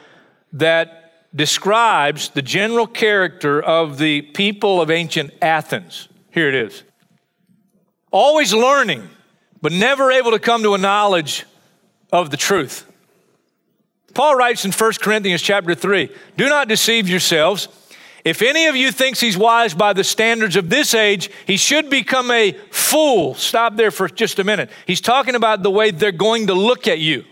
that 0.54 1.14
describes 1.36 2.30
the 2.30 2.42
general 2.42 2.88
character 2.88 3.62
of 3.62 3.98
the 3.98 4.22
people 4.22 4.82
of 4.82 4.90
ancient 4.90 5.32
Athens. 5.42 6.08
Here 6.32 6.50
it 6.50 6.56
is. 6.56 6.84
Always 8.12 8.54
learning, 8.54 9.08
but 9.62 9.72
never 9.72 10.12
able 10.12 10.32
to 10.32 10.40
come 10.40 10.64
to 10.64 10.74
a 10.74 10.78
knowledge 10.78 11.46
of 12.12 12.30
the 12.30 12.38
truth. 12.38 12.86
Paul 14.14 14.36
writes 14.36 14.66
in 14.66 14.72
1 14.72 14.94
Corinthians 15.00 15.42
chapter 15.42 15.76
3 15.76 16.10
Do 16.38 16.50
not 16.50 16.68
deceive 16.68 17.08
yourselves. 17.08 17.68
If 18.28 18.42
any 18.42 18.66
of 18.66 18.76
you 18.76 18.92
thinks 18.92 19.22
he's 19.22 19.38
wise 19.38 19.74
by 19.74 19.94
the 19.94 20.04
standards 20.04 20.58
of 20.58 20.70
this 20.70 20.94
age, 20.94 21.30
he 21.46 21.56
should 21.56 21.90
become 21.90 22.30
a 22.30 22.52
fool. 22.72 23.36
Stop 23.36 23.78
there 23.78 23.90
for 23.90 24.10
just 24.10 24.38
a 24.38 24.44
minute. 24.44 24.70
He's 24.86 25.00
talking 25.00 25.34
about 25.34 25.64
the 25.64 25.72
way 25.72 25.92
they're 25.92 26.12
going 26.12 26.48
to 26.48 26.54
look 26.54 26.90
at 26.90 27.00
you. 27.00 27.24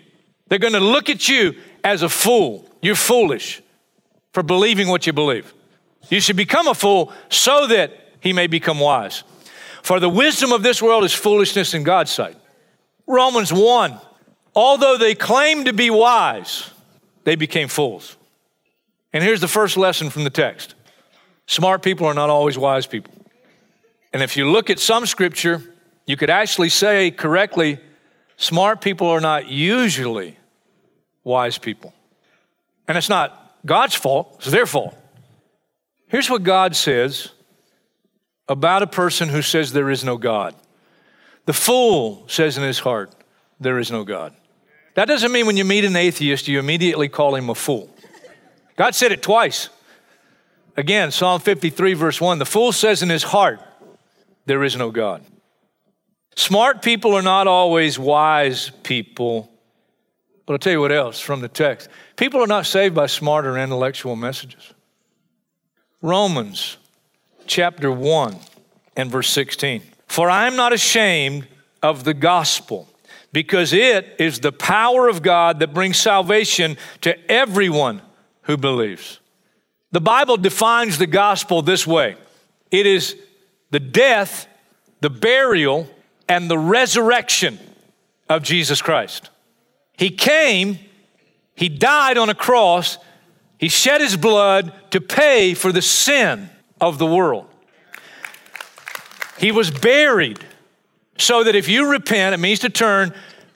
They're 0.47 0.57
going 0.57 0.71
to 0.71 0.79
look 0.79 1.09
at 1.09 1.27
you 1.27 1.55
as 1.83 2.01
a 2.01 2.07
fool. 2.07 2.69
You're 2.81 2.95
foolish 2.95 3.61
for 4.31 4.41
believing 4.41 4.87
what 4.87 5.05
you 5.05 5.11
believe. 5.11 5.53
You 6.09 6.21
should 6.21 6.37
become 6.37 6.65
a 6.69 6.73
fool 6.73 7.11
so 7.27 7.67
that 7.67 7.91
he 8.21 8.31
may 8.31 8.47
become 8.47 8.79
wise. 8.79 9.25
For 9.83 9.99
the 9.99 10.07
wisdom 10.07 10.53
of 10.53 10.63
this 10.63 10.81
world 10.81 11.03
is 11.03 11.11
foolishness 11.11 11.73
in 11.73 11.83
God's 11.83 12.11
sight. 12.11 12.37
Romans 13.05 13.51
1 13.51 13.99
Although 14.55 14.97
they 14.97 15.13
claimed 15.13 15.65
to 15.65 15.73
be 15.73 15.89
wise, 15.89 16.69
they 17.25 17.35
became 17.35 17.67
fools. 17.67 18.15
And 19.11 19.21
here's 19.21 19.41
the 19.41 19.49
first 19.49 19.75
lesson 19.75 20.09
from 20.09 20.23
the 20.23 20.29
text 20.29 20.74
Smart 21.47 21.83
people 21.83 22.07
are 22.07 22.13
not 22.13 22.29
always 22.29 22.57
wise 22.57 22.87
people. 22.87 23.13
And 24.13 24.23
if 24.23 24.37
you 24.37 24.49
look 24.49 24.69
at 24.69 24.79
some 24.79 25.05
scripture, 25.05 25.61
you 26.05 26.17
could 26.17 26.29
actually 26.29 26.69
say 26.69 27.11
correctly 27.11 27.79
smart 28.37 28.81
people 28.81 29.07
are 29.07 29.21
not 29.21 29.49
usually 29.49 30.37
wise 31.23 31.57
people. 31.57 31.93
And 32.87 32.97
it's 32.97 33.09
not 33.09 33.57
God's 33.65 33.95
fault, 33.95 34.35
it's 34.37 34.51
their 34.51 34.65
fault. 34.65 34.95
Here's 36.07 36.29
what 36.29 36.43
God 36.43 36.75
says 36.75 37.29
about 38.47 38.83
a 38.83 38.87
person 38.87 39.29
who 39.29 39.41
says 39.41 39.73
there 39.73 39.89
is 39.89 40.03
no 40.03 40.17
God. 40.17 40.55
The 41.45 41.53
fool 41.53 42.25
says 42.27 42.57
in 42.57 42.63
his 42.63 42.79
heart, 42.79 43.11
there 43.59 43.79
is 43.79 43.91
no 43.91 44.03
God. 44.03 44.35
That 44.95 45.07
doesn't 45.07 45.31
mean 45.31 45.45
when 45.45 45.57
you 45.57 45.65
meet 45.65 45.83
an 45.83 45.95
atheist, 45.95 46.47
you 46.47 46.57
immediately 46.57 47.09
call 47.09 47.35
him 47.35 47.49
a 47.49 47.55
fool. 47.55 47.89
God 48.77 48.95
said 48.95 49.11
it 49.11 49.21
twice. 49.21 49.69
Again, 50.77 51.11
Psalm 51.11 51.39
53, 51.39 51.93
verse 51.93 52.19
1 52.19 52.39
the 52.39 52.45
fool 52.45 52.71
says 52.71 53.01
in 53.01 53.09
his 53.09 53.23
heart, 53.23 53.59
There 54.45 54.63
is 54.63 54.75
no 54.75 54.91
God. 54.91 55.23
Smart 56.35 56.81
people 56.81 57.13
are 57.13 57.21
not 57.21 57.47
always 57.47 57.97
wise 57.97 58.71
people. 58.83 59.49
But 60.45 60.53
I'll 60.53 60.59
tell 60.59 60.73
you 60.73 60.81
what 60.81 60.91
else 60.91 61.19
from 61.19 61.41
the 61.41 61.47
text. 61.47 61.89
People 62.17 62.41
are 62.41 62.47
not 62.47 62.65
saved 62.65 62.93
by 62.93 63.07
smart 63.07 63.45
or 63.45 63.57
intellectual 63.57 64.15
messages. 64.15 64.73
Romans 66.01 66.77
chapter 67.47 67.91
1 67.91 68.37
and 68.95 69.09
verse 69.09 69.29
16. 69.29 69.81
For 70.07 70.29
I 70.29 70.45
am 70.47 70.55
not 70.55 70.73
ashamed 70.73 71.47
of 71.81 72.03
the 72.03 72.13
gospel, 72.13 72.87
because 73.31 73.73
it 73.73 74.15
is 74.19 74.39
the 74.39 74.51
power 74.51 75.07
of 75.07 75.21
God 75.21 75.59
that 75.59 75.73
brings 75.73 75.97
salvation 75.97 76.77
to 77.01 77.31
everyone 77.31 78.01
who 78.43 78.57
believes. 78.57 79.19
The 79.91 80.01
Bible 80.01 80.37
defines 80.37 80.97
the 80.97 81.07
gospel 81.07 81.61
this 81.61 81.87
way 81.87 82.17
it 82.71 82.85
is 82.85 83.15
the 83.71 83.79
death, 83.79 84.47
the 85.01 85.09
burial, 85.09 85.87
and 86.27 86.49
the 86.49 86.57
resurrection 86.57 87.59
of 88.29 88.43
Jesus 88.43 88.81
Christ. 88.81 89.29
He 89.97 90.09
came, 90.09 90.79
He 91.55 91.69
died 91.69 92.17
on 92.17 92.29
a 92.29 92.35
cross, 92.35 92.97
He 93.57 93.69
shed 93.69 94.01
His 94.01 94.17
blood 94.17 94.73
to 94.91 95.01
pay 95.01 95.53
for 95.53 95.71
the 95.71 95.81
sin 95.81 96.49
of 96.81 96.97
the 96.97 97.05
world. 97.05 97.47
He 99.37 99.51
was 99.51 99.69
buried 99.69 100.39
so 101.17 101.43
that 101.43 101.55
if 101.55 101.67
you 101.67 101.89
repent, 101.89 102.33
it 102.33 102.39
means 102.39 102.59
to 102.59 102.69
turn, 102.69 103.13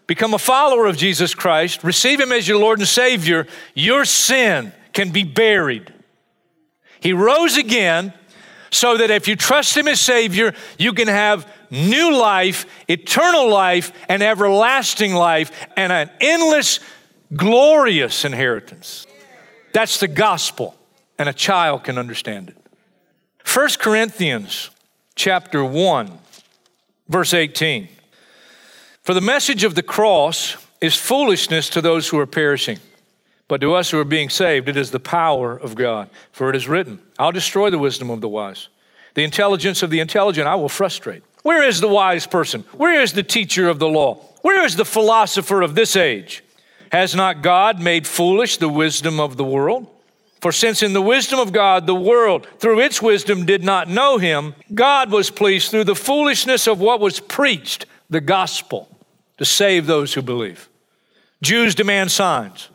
become 0.08 0.34
a 0.34 0.40
follower 0.40 0.86
of 0.86 0.98
Jesus 0.98 1.34
Christ, 1.34 1.84
receive 1.84 2.20
Him 2.20 2.32
as 2.32 2.48
your 2.48 2.60
Lord 2.60 2.80
and 2.80 2.88
Savior, 2.88 3.48
your 3.74 4.06
sin 4.06 4.72
can 4.94 5.12
be 5.12 5.24
buried. 5.24 5.94
He 7.02 7.14
rose 7.14 7.58
again 7.58 8.14
so 8.72 8.98
that 8.98 9.10
if 9.10 9.28
you 9.28 9.36
trust 9.36 9.76
Him 9.76 9.88
as 9.88 10.00
Savior, 10.00 10.54
you 10.78 10.94
can 10.94 11.08
have 11.08 11.52
new 11.72 12.16
life, 12.16 12.66
eternal 12.88 13.50
life, 13.50 13.92
and 14.08 14.22
everlasting 14.22 15.14
life, 15.14 15.68
and 15.76 15.92
an 15.92 16.10
endless, 16.20 16.80
glorious 17.36 18.26
inheritance. 18.26 19.08
That's 19.74 20.00
the 20.00 20.08
gospel, 20.08 20.76
and 21.18 21.30
a 21.30 21.34
child 21.34 21.84
can 21.84 21.98
understand 21.98 22.50
it. 22.50 22.58
1 23.52 23.70
Corinthians 23.80 24.70
chapter 25.16 25.64
1, 25.64 26.12
verse 27.08 27.34
18. 27.34 27.88
For 29.02 29.14
the 29.14 29.22
message 29.22 29.64
of 29.64 29.76
the 29.76 29.84
cross 29.84 30.56
is 30.82 30.96
foolishness 30.96 31.70
to 31.70 31.82
those 31.82 32.08
who 32.08 32.20
are 32.20 32.28
perishing 32.28 32.80
but 33.50 33.62
to 33.62 33.74
us 33.74 33.90
who 33.90 34.00
are 34.00 34.06
being 34.06 34.30
saved, 34.30 34.70
it 34.70 34.78
is 34.78 34.92
the 34.92 35.00
power 35.00 35.58
of 35.58 35.74
God. 35.74 36.10
For 36.32 36.52
it 36.52 36.56
is 36.56 36.70
written, 36.70 37.00
I'll 37.18 37.32
destroy 37.32 37.72
the 37.72 37.80
wisdom 37.80 38.12
of 38.12 38.22
the 38.22 38.30
wise. 38.30 38.70
The 39.16 39.24
intelligence 39.24 39.82
of 39.82 39.90
the 39.90 40.00
intelligent 40.00 40.48
I 40.48 40.54
will 40.54 40.70
frustrate. 40.70 41.24
Where 41.42 41.64
is 41.64 41.82
the 41.82 41.88
wise 41.88 42.28
person? 42.28 42.64
Where 42.74 43.02
is 43.02 43.14
the 43.14 43.24
teacher 43.24 43.68
of 43.68 43.80
the 43.80 43.88
law? 43.88 44.16
Where 44.44 44.64
is 44.64 44.76
the 44.76 44.86
philosopher 44.86 45.64
of 45.64 45.74
this 45.74 45.96
age? 45.96 46.44
Has 46.92 47.16
not 47.16 47.42
God 47.42 47.82
made 47.82 48.06
foolish 48.06 48.58
the 48.58 48.70
wisdom 48.70 49.20
of 49.20 49.36
the 49.36 49.44
world? 49.44 49.88
For 50.42 50.52
since 50.52 50.84
in 50.84 50.94
the 50.94 51.02
wisdom 51.02 51.40
of 51.40 51.52
God, 51.52 51.88
the 51.88 51.96
world, 51.96 52.48
through 52.60 52.82
its 52.82 53.02
wisdom, 53.02 53.48
did 53.48 53.64
not 53.64 53.90
know 53.90 54.20
him, 54.20 54.54
God 54.74 55.12
was 55.12 55.32
pleased 55.32 55.72
through 55.72 55.86
the 55.86 55.96
foolishness 55.96 56.68
of 56.68 56.80
what 56.80 57.00
was 57.00 57.20
preached, 57.20 57.88
the 58.12 58.22
gospel, 58.22 58.88
to 59.38 59.44
save 59.44 59.88
those 59.88 60.14
who 60.14 60.22
believe. 60.22 60.70
Jews 61.42 61.74
demand 61.74 62.12
signs 62.12 62.70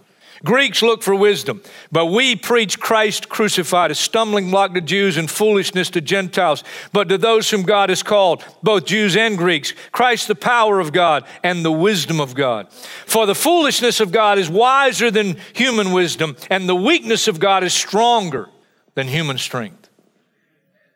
Greeks 0.44 0.82
look 0.82 1.02
for 1.02 1.14
wisdom, 1.14 1.62
but 1.90 2.06
we 2.06 2.36
preach 2.36 2.78
Christ 2.78 3.30
crucified, 3.30 3.90
a 3.90 3.94
stumbling 3.94 4.50
block 4.50 4.74
to 4.74 4.82
Jews 4.82 5.16
and 5.16 5.30
foolishness 5.30 5.88
to 5.90 6.02
Gentiles. 6.02 6.62
But 6.92 7.08
to 7.08 7.16
those 7.16 7.48
whom 7.50 7.62
God 7.62 7.88
has 7.88 8.02
called, 8.02 8.44
both 8.62 8.84
Jews 8.84 9.16
and 9.16 9.38
Greeks, 9.38 9.72
Christ 9.90 10.28
the 10.28 10.34
power 10.34 10.80
of 10.80 10.92
God 10.92 11.24
and 11.42 11.64
the 11.64 11.72
wisdom 11.72 12.20
of 12.20 12.34
God. 12.34 12.70
For 13.06 13.24
the 13.24 13.34
foolishness 13.34 14.00
of 14.00 14.12
God 14.12 14.38
is 14.38 14.50
wiser 14.50 15.10
than 15.10 15.38
human 15.54 15.92
wisdom, 15.92 16.36
and 16.50 16.68
the 16.68 16.76
weakness 16.76 17.26
of 17.26 17.40
God 17.40 17.64
is 17.64 17.72
stronger 17.72 18.50
than 18.94 19.08
human 19.08 19.38
strength. 19.38 19.88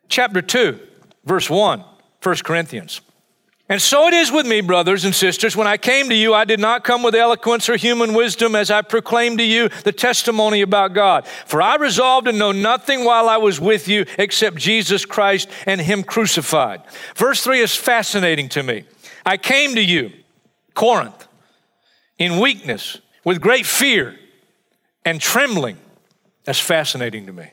Chapter 0.08 0.42
2, 0.42 0.78
verse 1.24 1.48
1, 1.48 1.84
1 2.22 2.36
Corinthians. 2.44 3.00
And 3.70 3.82
so 3.82 4.08
it 4.08 4.14
is 4.14 4.32
with 4.32 4.46
me, 4.46 4.62
brothers 4.62 5.04
and 5.04 5.14
sisters. 5.14 5.54
When 5.54 5.66
I 5.66 5.76
came 5.76 6.08
to 6.08 6.14
you, 6.14 6.32
I 6.32 6.46
did 6.46 6.58
not 6.58 6.84
come 6.84 7.02
with 7.02 7.14
eloquence 7.14 7.68
or 7.68 7.76
human 7.76 8.14
wisdom 8.14 8.54
as 8.54 8.70
I 8.70 8.80
proclaimed 8.80 9.38
to 9.38 9.44
you 9.44 9.68
the 9.84 9.92
testimony 9.92 10.62
about 10.62 10.94
God. 10.94 11.26
For 11.44 11.60
I 11.60 11.76
resolved 11.76 12.26
to 12.26 12.32
know 12.32 12.50
nothing 12.50 13.04
while 13.04 13.28
I 13.28 13.36
was 13.36 13.60
with 13.60 13.86
you 13.86 14.06
except 14.18 14.56
Jesus 14.56 15.04
Christ 15.04 15.50
and 15.66 15.82
Him 15.82 16.02
crucified. 16.02 16.82
Verse 17.14 17.44
3 17.44 17.60
is 17.60 17.76
fascinating 17.76 18.48
to 18.50 18.62
me. 18.62 18.84
I 19.26 19.36
came 19.36 19.74
to 19.74 19.82
you, 19.82 20.12
Corinth, 20.72 21.28
in 22.16 22.40
weakness, 22.40 22.98
with 23.22 23.38
great 23.38 23.66
fear 23.66 24.18
and 25.04 25.20
trembling. 25.20 25.76
That's 26.44 26.60
fascinating 26.60 27.26
to 27.26 27.34
me. 27.34 27.50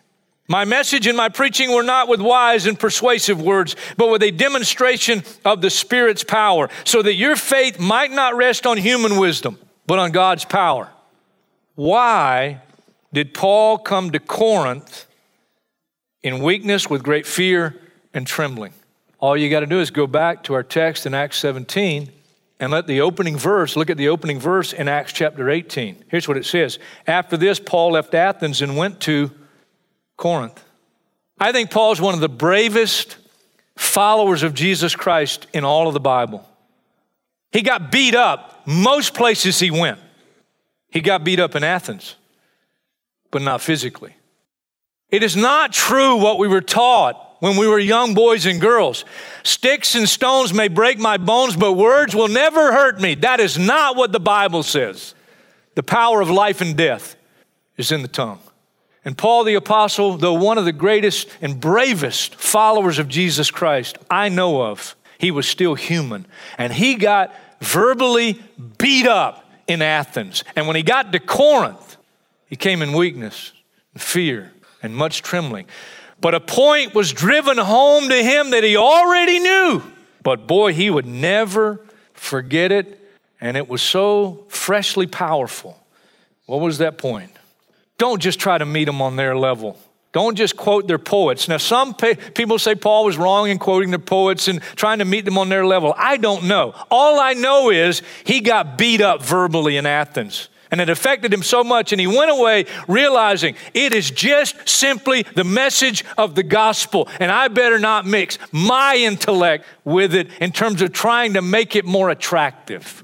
My 0.48 0.64
message 0.64 1.08
and 1.08 1.18
my 1.18 1.30
preaching 1.30 1.72
were 1.74 1.84
not 1.84 2.08
with 2.08 2.22
wise 2.22 2.68
and 2.68 2.80
persuasive 2.80 3.42
words, 3.42 3.75
but 3.98 4.12
with 4.12 4.22
a 4.22 4.32
demonstration 4.32 5.24
of 5.44 5.62
the 5.62 5.72
Spirit's 5.72 6.24
power, 6.24 6.70
so 6.84 7.02
that 7.02 7.16
your 7.16 7.36
faith 7.36 7.80
might 7.80 8.12
not 8.12 8.36
rest 8.36 8.68
on 8.68 8.78
human 8.78 9.18
wisdom, 9.18 9.58
but 9.88 9.98
on 9.98 10.12
God's 10.12 10.46
power. 10.46 10.90
Why 11.74 12.62
did 13.12 13.34
Paul 13.34 13.80
come 13.80 14.12
to 14.12 14.20
Corinth 14.20 15.08
in 16.22 16.44
weakness 16.44 16.90
with 16.90 17.02
great 17.02 17.25
fear 17.25 17.75
and 18.14 18.28
trembling? 18.28 18.74
All 19.20 19.36
you 19.36 19.50
got 19.50 19.62
to 19.62 19.66
do 19.66 19.80
is 19.80 19.90
go 19.90 20.06
back 20.06 20.44
to 20.44 20.54
our 20.54 20.64
text 20.64 21.08
in 21.08 21.16
Acts 21.16 21.38
17 21.38 22.12
and 22.60 22.72
let 22.72 22.86
the 22.86 23.02
opening 23.02 23.38
verse, 23.38 23.75
look 23.75 23.90
at 23.90 23.98
the 23.98 24.10
opening 24.10 24.40
verse 24.40 24.74
in 24.74 24.88
Acts 24.88 25.12
chapter 25.12 25.50
18. 25.50 26.06
Here's 26.08 26.28
what 26.28 26.38
it 26.38 26.46
says 26.46 26.78
After 27.08 27.36
this, 27.36 27.60
Paul 27.60 27.94
left 27.94 28.14
Athens 28.14 28.62
and 28.62 28.78
went 28.78 29.00
to 29.02 29.32
Corinth. 30.17 30.63
I 31.39 31.51
think 31.51 31.72
Paul 31.72 31.91
is 31.91 32.01
one 32.01 32.13
of 32.13 32.19
the 32.19 32.29
bravest 32.29 33.17
followers 33.75 34.43
of 34.43 34.53
Jesus 34.53 34.95
Christ 34.95 35.48
in 35.53 35.65
all 35.65 35.88
of 35.88 35.93
the 35.93 36.00
Bible. 36.00 36.48
He 37.51 37.62
got 37.62 37.91
beat 37.91 38.15
up 38.15 38.65
most 38.65 39.13
places 39.13 39.60
he 39.60 39.72
went. 39.72 40.00
He 40.89 41.01
got 41.01 41.24
beat 41.24 41.39
up 41.39 41.55
in 41.55 41.63
Athens, 41.63 42.15
but 43.31 43.41
not 43.41 43.62
physically. 43.62 44.15
It 45.10 45.24
is 45.24 45.36
not 45.36 45.74
true 45.74 46.15
what 46.17 46.39
we 46.39 46.48
were 46.48 46.62
taught 46.62 47.22
when 47.39 47.57
we 47.57 47.67
were 47.67 47.79
young 47.79 48.13
boys 48.13 48.45
and 48.45 48.60
girls. 48.60 49.05
Sticks 49.43 49.95
and 49.95 50.07
stones 50.07 50.53
may 50.53 50.67
break 50.67 50.98
my 50.98 51.17
bones, 51.17 51.55
but 51.55 51.74
words 51.74 52.15
will 52.15 52.27
never 52.27 52.72
hurt 52.72 53.00
me. 53.00 53.15
That 53.15 53.39
is 53.39 53.57
not 53.57 53.95
what 53.95 54.12
the 54.12 54.19
Bible 54.19 54.63
says. 54.63 55.13
The 55.75 55.84
power 55.84 56.22
of 56.22 56.29
life 56.29 56.62
and 56.62 56.75
death 56.75 57.15
is 57.77 57.91
in 57.91 58.01
the 58.01 58.07
tongue. 58.07 58.39
And 59.06 59.16
Paul 59.16 59.44
the 59.44 59.54
Apostle, 59.54 60.18
though 60.18 60.34
one 60.34 60.58
of 60.58 60.66
the 60.66 60.74
greatest 60.74 61.30
and 61.40 61.60
bravest 61.62 62.36
followers 62.36 62.98
of 62.98 63.08
Jesus 63.08 63.52
Christ 63.52 63.98
I 64.10 64.30
know 64.30 64.64
of, 64.64 64.96
he 65.20 65.30
was 65.32 65.48
still 65.48 65.76
human. 65.76 66.26
And 66.58 66.74
he 66.74 66.96
got 66.96 67.34
verbally 67.62 68.42
beat 68.80 69.06
up 69.06 69.50
in 69.68 69.82
Athens. 69.82 70.44
And 70.56 70.68
when 70.68 70.76
he 70.76 70.84
got 70.84 71.12
to 71.12 71.20
Corinth, 71.20 71.98
he 72.48 72.56
came 72.56 72.82
in 72.82 72.94
weakness, 72.94 73.54
and 73.94 74.02
fear, 74.02 74.52
and 74.82 74.96
much 74.96 75.22
trembling. 75.22 75.68
But 76.20 76.34
a 76.34 76.40
point 76.40 76.96
was 76.96 77.14
driven 77.14 77.58
home 77.58 78.10
to 78.10 78.24
him 78.24 78.52
that 78.52 78.64
he 78.64 78.76
already 78.76 79.40
knew. 79.40 79.84
But 80.24 80.48
boy, 80.48 80.74
he 80.74 80.89
would 80.89 81.06
never 81.06 81.80
forget 82.13 82.72
it. 82.72 83.00
And 83.39 83.58
it 83.58 83.68
was 83.68 83.82
so 83.82 84.46
freshly 84.48 85.06
powerful. 85.06 85.80
What 86.46 86.62
was 86.62 86.80
that 86.80 86.98
point? 86.98 87.32
Don't 87.97 88.21
just 88.21 88.39
try 88.39 88.58
to 88.58 88.65
meet 88.65 88.86
them 88.86 89.01
on 89.01 89.15
their 89.15 89.38
level. 89.38 89.77
Don't 90.12 90.36
just 90.36 90.55
quote 90.55 90.88
their 90.88 90.97
poets. 90.97 91.49
Now, 91.49 91.58
some 91.58 91.93
people 91.93 92.58
say 92.58 92.73
Paul 92.73 93.03
was 93.03 93.17
wrong 93.17 93.49
in 93.49 93.60
quoting 93.60 93.89
their 93.89 93.99
poets 93.99 94.47
and 94.47 94.62
trying 94.77 94.99
to 94.99 95.05
meet 95.05 95.25
them 95.25 95.38
on 95.38 95.49
their 95.49 95.65
level. 95.65 95.93
I 95.97 96.15
don't 96.15 96.45
know. 96.45 96.73
All 96.89 97.19
I 97.19 97.34
know 97.34 97.69
is 97.69 98.01
he 98.23 98.39
got 98.39 98.77
beat 98.77 99.01
up 99.01 99.21
verbally 99.21 99.75
in 99.75 99.86
Athens. 99.86 100.47
And 100.71 100.81
it 100.81 100.89
affected 100.89 101.34
him 101.34 101.43
so 101.43 101.63
much, 101.63 101.91
and 101.91 102.01
he 102.01 102.08
went 102.08 102.31
away 102.31 102.65
realizing 102.88 103.55
it 103.73 103.93
is 103.93 104.10
just 104.10 104.67
simply 104.67 105.23
the 105.36 105.43
message 105.43 106.03
of 106.17 106.34
the 106.34 106.43
gospel, 106.43 107.08
and 107.19 107.31
I 107.31 107.49
better 107.49 107.77
not 107.77 108.05
mix 108.05 108.39
my 108.51 108.95
intellect 108.95 109.63
with 109.84 110.15
it 110.15 110.29
in 110.41 110.51
terms 110.51 110.81
of 110.81 110.91
trying 110.91 111.34
to 111.34 111.41
make 111.41 111.75
it 111.75 111.86
more 111.86 112.10
attractive. 112.10 113.03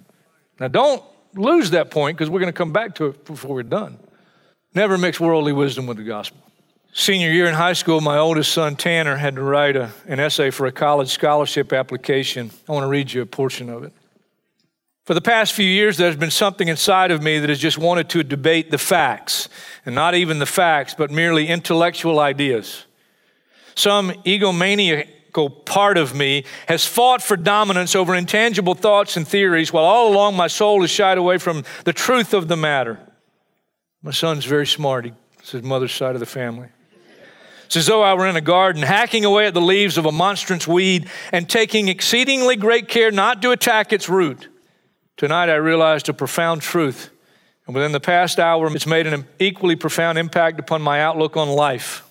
Now, 0.59 0.69
don't 0.69 1.03
lose 1.35 1.69
that 1.71 1.91
point 1.91 2.17
because 2.17 2.29
we're 2.29 2.39
going 2.39 2.51
to 2.51 2.57
come 2.57 2.73
back 2.73 2.95
to 2.95 3.05
it 3.07 3.25
before 3.25 3.55
we're 3.55 3.63
done. 3.63 3.99
Never 4.73 4.97
mix 4.97 5.19
worldly 5.19 5.51
wisdom 5.51 5.85
with 5.85 5.97
the 5.97 6.03
gospel. 6.03 6.39
Senior 6.93 7.31
year 7.31 7.47
in 7.47 7.53
high 7.53 7.73
school, 7.73 8.01
my 8.01 8.17
oldest 8.17 8.51
son 8.51 8.75
Tanner 8.75 9.15
had 9.15 9.35
to 9.35 9.41
write 9.41 9.75
a, 9.75 9.91
an 10.07 10.19
essay 10.19 10.49
for 10.49 10.65
a 10.65 10.71
college 10.71 11.09
scholarship 11.09 11.71
application. 11.71 12.51
I 12.67 12.71
want 12.73 12.83
to 12.83 12.87
read 12.89 13.11
you 13.11 13.21
a 13.21 13.25
portion 13.25 13.69
of 13.69 13.83
it. 13.83 13.93
For 15.05 15.13
the 15.13 15.21
past 15.21 15.53
few 15.53 15.65
years, 15.65 15.97
there's 15.97 16.15
been 16.15 16.31
something 16.31 16.67
inside 16.67 17.11
of 17.11 17.23
me 17.23 17.39
that 17.39 17.49
has 17.49 17.59
just 17.59 17.77
wanted 17.77 18.09
to 18.09 18.23
debate 18.23 18.71
the 18.71 18.77
facts, 18.77 19.49
and 19.85 19.95
not 19.95 20.15
even 20.15 20.39
the 20.39 20.45
facts, 20.45 20.93
but 20.93 21.11
merely 21.11 21.47
intellectual 21.47 22.19
ideas. 22.19 22.85
Some 23.73 24.11
egomaniacal 24.25 25.65
part 25.65 25.97
of 25.97 26.13
me 26.13 26.45
has 26.67 26.85
fought 26.85 27.21
for 27.21 27.35
dominance 27.35 27.95
over 27.95 28.13
intangible 28.13 28.75
thoughts 28.75 29.17
and 29.17 29.27
theories, 29.27 29.73
while 29.73 29.85
all 29.85 30.13
along 30.13 30.35
my 30.35 30.47
soul 30.47 30.81
has 30.81 30.91
shied 30.91 31.17
away 31.17 31.37
from 31.37 31.63
the 31.83 31.93
truth 31.93 32.33
of 32.33 32.47
the 32.47 32.57
matter. 32.57 32.99
My 34.03 34.11
son's 34.11 34.45
very 34.45 34.65
smart. 34.65 35.05
He's 35.05 35.51
his 35.51 35.63
mother's 35.63 35.91
side 35.91 36.15
of 36.15 36.19
the 36.19 36.25
family. 36.25 36.69
It's 37.65 37.77
as 37.77 37.85
though 37.85 38.01
I 38.01 38.15
were 38.15 38.27
in 38.27 38.35
a 38.35 38.41
garden, 38.41 38.81
hacking 38.81 39.23
away 39.23 39.47
at 39.47 39.53
the 39.53 39.61
leaves 39.61 39.97
of 39.97 40.05
a 40.05 40.11
monstrous 40.11 40.67
weed 40.67 41.09
and 41.31 41.47
taking 41.47 41.87
exceedingly 41.87 42.57
great 42.57 42.87
care 42.87 43.11
not 43.11 43.41
to 43.43 43.51
attack 43.51 43.93
its 43.93 44.09
root. 44.09 44.49
Tonight 45.15 45.49
I 45.49 45.55
realized 45.55 46.09
a 46.09 46.13
profound 46.13 46.63
truth, 46.63 47.11
and 47.65 47.75
within 47.75 47.91
the 47.91 47.99
past 47.99 48.39
hour, 48.39 48.67
it's 48.75 48.87
made 48.87 49.07
an 49.07 49.25
equally 49.39 49.75
profound 49.75 50.17
impact 50.17 50.59
upon 50.59 50.81
my 50.81 51.01
outlook 51.01 51.37
on 51.37 51.47
life. 51.47 52.03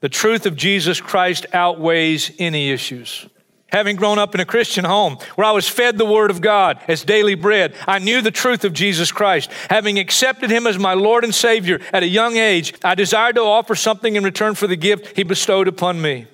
The 0.00 0.08
truth 0.08 0.46
of 0.46 0.56
Jesus 0.56 1.00
Christ 1.00 1.46
outweighs 1.52 2.32
any 2.38 2.70
issues. 2.70 3.28
Having 3.74 3.96
grown 3.96 4.20
up 4.20 4.36
in 4.36 4.40
a 4.40 4.44
Christian 4.44 4.84
home 4.84 5.18
where 5.34 5.44
I 5.44 5.50
was 5.50 5.68
fed 5.68 5.98
the 5.98 6.04
Word 6.04 6.30
of 6.30 6.40
God 6.40 6.78
as 6.86 7.02
daily 7.02 7.34
bread, 7.34 7.74
I 7.88 7.98
knew 7.98 8.22
the 8.22 8.30
truth 8.30 8.64
of 8.64 8.72
Jesus 8.72 9.10
Christ. 9.10 9.50
Having 9.68 9.98
accepted 9.98 10.48
Him 10.48 10.68
as 10.68 10.78
my 10.78 10.94
Lord 10.94 11.24
and 11.24 11.34
Savior 11.34 11.80
at 11.92 12.04
a 12.04 12.08
young 12.08 12.36
age, 12.36 12.72
I 12.84 12.94
desired 12.94 13.34
to 13.34 13.40
offer 13.40 13.74
something 13.74 14.14
in 14.14 14.22
return 14.22 14.54
for 14.54 14.68
the 14.68 14.76
gift 14.76 15.16
He 15.16 15.24
bestowed 15.24 15.66
upon 15.66 16.00
me. 16.00 16.28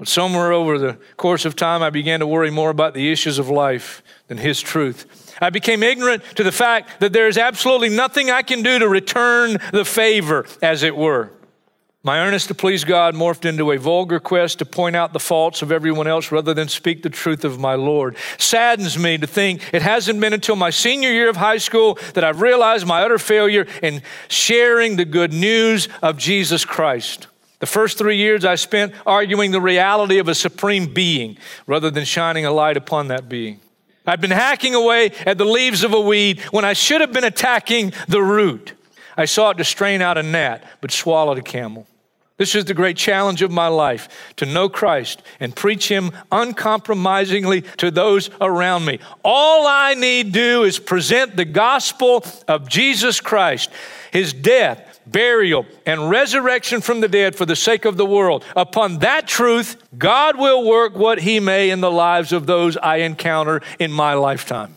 But 0.00 0.08
somewhere 0.08 0.50
over 0.50 0.76
the 0.76 0.98
course 1.16 1.44
of 1.44 1.54
time, 1.54 1.80
I 1.80 1.90
began 1.90 2.18
to 2.18 2.26
worry 2.26 2.50
more 2.50 2.70
about 2.70 2.94
the 2.94 3.12
issues 3.12 3.38
of 3.38 3.48
life 3.48 4.02
than 4.26 4.38
His 4.38 4.60
truth. 4.60 5.32
I 5.40 5.50
became 5.50 5.84
ignorant 5.84 6.24
to 6.34 6.42
the 6.42 6.50
fact 6.50 6.98
that 6.98 7.12
there 7.12 7.28
is 7.28 7.38
absolutely 7.38 7.90
nothing 7.90 8.32
I 8.32 8.42
can 8.42 8.64
do 8.64 8.80
to 8.80 8.88
return 8.88 9.58
the 9.70 9.84
favor, 9.84 10.44
as 10.60 10.82
it 10.82 10.96
were. 10.96 11.30
My 12.06 12.20
earnest 12.20 12.48
to 12.48 12.54
please 12.54 12.84
God 12.84 13.14
morphed 13.14 13.46
into 13.46 13.72
a 13.72 13.78
vulgar 13.78 14.20
quest 14.20 14.58
to 14.58 14.66
point 14.66 14.94
out 14.94 15.14
the 15.14 15.18
faults 15.18 15.62
of 15.62 15.72
everyone 15.72 16.06
else 16.06 16.30
rather 16.30 16.52
than 16.52 16.68
speak 16.68 17.02
the 17.02 17.08
truth 17.08 17.46
of 17.46 17.58
my 17.58 17.76
Lord. 17.76 18.16
Saddens 18.36 18.98
me 18.98 19.16
to 19.16 19.26
think 19.26 19.62
it 19.72 19.80
hasn't 19.80 20.20
been 20.20 20.34
until 20.34 20.54
my 20.54 20.68
senior 20.68 21.10
year 21.10 21.30
of 21.30 21.36
high 21.36 21.56
school 21.56 21.98
that 22.12 22.22
I've 22.22 22.42
realized 22.42 22.86
my 22.86 23.00
utter 23.00 23.16
failure 23.16 23.66
in 23.82 24.02
sharing 24.28 24.96
the 24.96 25.06
good 25.06 25.32
news 25.32 25.88
of 26.02 26.18
Jesus 26.18 26.66
Christ. 26.66 27.26
The 27.60 27.66
first 27.66 27.96
three 27.96 28.18
years 28.18 28.44
I 28.44 28.56
spent 28.56 28.92
arguing 29.06 29.52
the 29.52 29.60
reality 29.62 30.18
of 30.18 30.28
a 30.28 30.34
supreme 30.34 30.92
being 30.92 31.38
rather 31.66 31.90
than 31.90 32.04
shining 32.04 32.44
a 32.44 32.52
light 32.52 32.76
upon 32.76 33.08
that 33.08 33.30
being. 33.30 33.60
I've 34.06 34.20
been 34.20 34.30
hacking 34.30 34.74
away 34.74 35.12
at 35.24 35.38
the 35.38 35.46
leaves 35.46 35.82
of 35.82 35.94
a 35.94 36.00
weed 36.00 36.40
when 36.50 36.66
I 36.66 36.74
should 36.74 37.00
have 37.00 37.14
been 37.14 37.24
attacking 37.24 37.94
the 38.08 38.20
root. 38.20 38.74
I 39.16 39.24
sought 39.24 39.56
to 39.56 39.64
strain 39.64 40.02
out 40.02 40.18
a 40.18 40.22
gnat, 40.22 40.62
but 40.82 40.90
swallowed 40.90 41.38
a 41.38 41.42
camel. 41.42 41.86
This 42.36 42.56
is 42.56 42.64
the 42.64 42.74
great 42.74 42.96
challenge 42.96 43.42
of 43.42 43.52
my 43.52 43.68
life 43.68 44.08
to 44.36 44.46
know 44.46 44.68
Christ 44.68 45.22
and 45.38 45.54
preach 45.54 45.88
Him 45.88 46.10
uncompromisingly 46.32 47.62
to 47.76 47.92
those 47.92 48.28
around 48.40 48.84
me. 48.84 48.98
All 49.24 49.68
I 49.68 49.94
need 49.94 50.32
do 50.32 50.64
is 50.64 50.80
present 50.80 51.36
the 51.36 51.44
gospel 51.44 52.24
of 52.48 52.68
Jesus 52.68 53.20
Christ, 53.20 53.70
His 54.10 54.32
death, 54.32 55.00
burial, 55.06 55.64
and 55.86 56.10
resurrection 56.10 56.80
from 56.80 57.00
the 57.00 57.08
dead 57.08 57.36
for 57.36 57.46
the 57.46 57.54
sake 57.54 57.84
of 57.84 57.96
the 57.96 58.06
world. 58.06 58.44
Upon 58.56 58.98
that 58.98 59.28
truth, 59.28 59.76
God 59.96 60.36
will 60.36 60.66
work 60.66 60.96
what 60.96 61.20
He 61.20 61.38
may 61.38 61.70
in 61.70 61.80
the 61.80 61.90
lives 61.90 62.32
of 62.32 62.46
those 62.46 62.76
I 62.76 62.96
encounter 62.96 63.62
in 63.78 63.92
my 63.92 64.14
lifetime. 64.14 64.74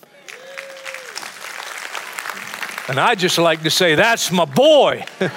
And 2.87 2.99
I 2.99 3.15
just 3.15 3.39
like 3.39 3.63
to 3.63 3.71
say, 3.71 3.95
that's 3.95 4.31
my 4.31 4.45
boy. 4.45 5.03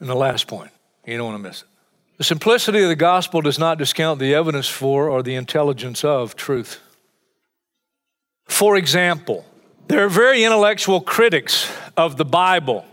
and 0.00 0.08
the 0.08 0.14
last 0.14 0.48
point, 0.48 0.70
you 1.06 1.16
don't 1.16 1.26
want 1.26 1.42
to 1.42 1.48
miss 1.48 1.62
it. 1.62 1.68
The 2.16 2.24
simplicity 2.24 2.82
of 2.82 2.88
the 2.88 2.96
gospel 2.96 3.40
does 3.40 3.58
not 3.58 3.78
discount 3.78 4.18
the 4.18 4.34
evidence 4.34 4.68
for 4.68 5.08
or 5.08 5.22
the 5.22 5.36
intelligence 5.36 6.04
of 6.04 6.36
truth. 6.36 6.80
For 8.46 8.76
example, 8.76 9.46
there 9.88 10.04
are 10.04 10.08
very 10.08 10.44
intellectual 10.44 11.00
critics 11.00 11.70
of 11.96 12.16
the 12.16 12.24
Bible, 12.24 12.84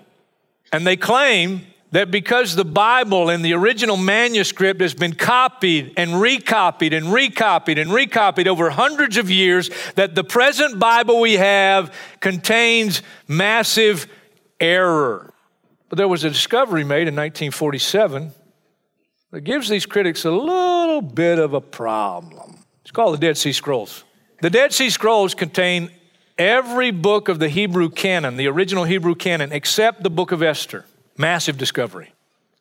and 0.72 0.88
they 0.88 0.96
claim 0.96 1.68
that 1.92 2.12
because 2.12 2.56
the 2.56 2.66
Bible 2.66 3.30
in 3.30 3.42
the 3.42 3.54
original 3.54 3.98
manuscript 3.98 4.82
has 4.82 4.94
been 4.94 5.14
copied 5.14 5.94
and 5.98 6.20
recopied 6.20 6.94
and 6.94 7.12
recopied 7.12 7.78
and 7.78 7.94
recopied 7.94 8.48
over 8.48 8.70
hundreds 8.70 9.18
of 9.18 9.30
years, 9.30 9.70
that 9.96 10.16
the 10.16 10.24
present 10.24 10.80
Bible 10.80 11.20
we 11.20 11.34
have 11.34 11.94
contains 12.20 13.02
massive 13.28 14.08
error. 14.60 15.27
But 15.90 15.98
there 15.98 16.08
was 16.08 16.24
a 16.24 16.30
discovery 16.30 16.84
made 16.84 17.08
in 17.08 17.16
1947 17.16 18.32
that 19.32 19.42
gives 19.42 19.70
these 19.70 19.86
critics 19.86 20.26
a 20.26 20.32
little 20.32 21.02
bit 21.02 21.40
of 21.40 21.54
a 21.54 21.62
problem. 21.62 22.60
It's 22.82 22.92
called 22.92 23.14
the 23.14 23.20
Dead 23.20 23.38
Sea 23.38 23.54
Scrolls. 23.54 24.04
The 24.42 24.50
Dead 24.50 24.74
Sea 24.74 24.90
Scrolls 24.90 25.34
contain 25.34 25.90
every 26.38 26.92
book 26.92 27.30
of 27.30 27.40
the 27.40 27.50
Hebrew 27.50 27.90
canon, 27.90 28.38
the 28.38 28.48
original 28.48 28.84
Hebrew 28.84 29.16
canon, 29.16 29.52
except 29.52 30.04
the 30.04 30.10
book 30.10 30.32
of 30.32 30.44
Esther. 30.44 30.86
Massive 31.18 31.58
discovery. 31.58 32.14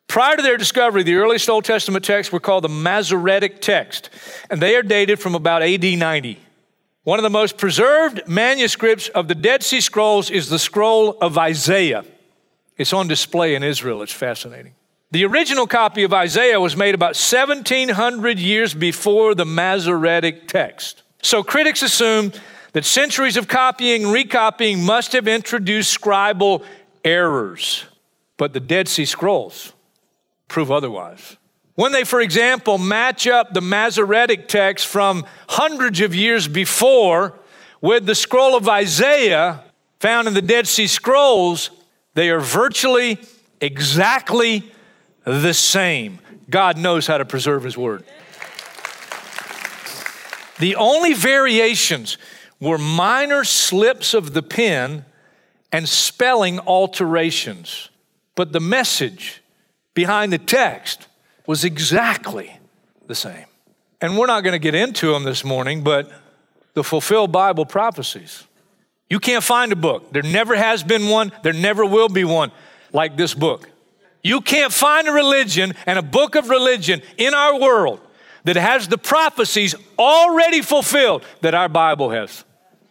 Prior 0.07 0.35
to 0.37 0.41
their 0.41 0.57
discovery, 0.57 1.03
the 1.03 1.15
earliest 1.15 1.49
Old 1.49 1.65
Testament 1.65 2.03
texts 2.05 2.31
were 2.31 2.39
called 2.39 2.63
the 2.63 2.69
Masoretic 2.69 3.61
text, 3.61 4.09
and 4.49 4.61
they 4.61 4.75
are 4.75 4.83
dated 4.83 5.19
from 5.19 5.35
about 5.35 5.61
AD 5.61 5.83
90. 5.83 6.39
One 7.03 7.19
of 7.19 7.23
the 7.23 7.29
most 7.29 7.57
preserved 7.57 8.27
manuscripts 8.27 9.09
of 9.09 9.27
the 9.27 9.35
Dead 9.35 9.63
Sea 9.63 9.81
Scrolls 9.81 10.29
is 10.29 10.49
the 10.49 10.59
scroll 10.59 11.17
of 11.21 11.37
Isaiah. 11.37 12.03
It's 12.77 12.93
on 12.93 13.07
display 13.07 13.55
in 13.55 13.63
Israel. 13.63 14.01
It's 14.01 14.13
fascinating. 14.13 14.73
The 15.11 15.25
original 15.25 15.67
copy 15.67 16.03
of 16.03 16.13
Isaiah 16.13 16.59
was 16.59 16.75
made 16.75 16.93
about 16.93 17.15
1700 17.15 18.39
years 18.39 18.73
before 18.73 19.33
the 19.35 19.45
Masoretic 19.45 20.47
text. 20.47 21.03
So 21.21 21.43
critics 21.43 21.81
assume 21.81 22.33
that 22.73 22.85
centuries 22.85 23.37
of 23.37 23.47
copying 23.47 24.03
and 24.03 24.13
recopying 24.13 24.83
must 24.83 25.13
have 25.13 25.27
introduced 25.27 25.99
scribal 25.99 26.63
errors. 27.03 27.85
But 28.35 28.53
the 28.53 28.59
Dead 28.59 28.87
Sea 28.87 29.05
Scrolls 29.05 29.73
prove 30.47 30.71
otherwise. 30.71 31.37
When 31.75 31.91
they, 31.91 32.03
for 32.03 32.21
example, 32.21 32.77
match 32.77 33.27
up 33.27 33.53
the 33.53 33.61
Masoretic 33.61 34.47
text 34.47 34.87
from 34.87 35.25
hundreds 35.47 36.01
of 36.01 36.13
years 36.13 36.47
before 36.47 37.33
with 37.81 38.05
the 38.05 38.15
scroll 38.15 38.55
of 38.57 38.67
Isaiah 38.67 39.63
found 39.99 40.27
in 40.27 40.33
the 40.33 40.41
Dead 40.41 40.67
Sea 40.67 40.87
Scrolls, 40.87 41.69
they 42.17 42.31
are 42.31 42.39
virtually 42.39 43.19
exactly 43.61 44.71
the 45.23 45.53
same. 45.53 46.17
God 46.49 46.75
knows 46.75 47.05
how 47.05 47.19
to 47.19 47.25
preserve 47.25 47.61
His 47.61 47.77
Word. 47.77 48.03
The 50.57 50.75
only 50.77 51.13
variations 51.13 52.17
were 52.59 52.79
minor 52.79 53.43
slips 53.43 54.15
of 54.15 54.33
the 54.33 54.41
pen 54.41 55.05
and 55.71 55.87
spelling 55.87 56.57
alterations. 56.61 57.89
But 58.33 58.51
the 58.51 58.61
message 58.61 59.43
behind 59.93 60.33
the 60.33 60.39
text 60.39 61.07
was 61.45 61.63
exactly 61.63 62.57
the 63.05 63.13
same. 63.13 63.45
And 64.01 64.17
we're 64.17 64.25
not 64.25 64.41
going 64.41 64.53
to 64.53 64.59
get 64.59 64.73
into 64.73 65.13
them 65.13 65.23
this 65.23 65.45
morning, 65.45 65.83
but 65.83 66.11
the 66.73 66.83
fulfilled 66.83 67.31
Bible 67.31 67.67
prophecies. 67.67 68.46
You 69.09 69.19
can't 69.19 69.43
find 69.43 69.71
a 69.71 69.75
book. 69.75 70.11
There 70.11 70.23
never 70.23 70.55
has 70.55 70.83
been 70.83 71.07
one, 71.07 71.31
there 71.43 71.53
never 71.53 71.85
will 71.85 72.09
be 72.09 72.23
one 72.23 72.51
like 72.91 73.17
this 73.17 73.33
book. 73.33 73.69
You 74.23 74.41
can't 74.41 74.73
find 74.73 75.07
a 75.07 75.11
religion 75.11 75.73
and 75.85 75.97
a 75.97 76.01
book 76.01 76.35
of 76.35 76.49
religion 76.49 77.01
in 77.17 77.33
our 77.33 77.59
world 77.59 78.01
that 78.43 78.55
has 78.55 78.87
the 78.87 78.97
prophecies 78.97 79.75
already 79.97 80.61
fulfilled 80.61 81.23
that 81.41 81.53
our 81.53 81.69
Bible 81.69 82.09
has. 82.09 82.43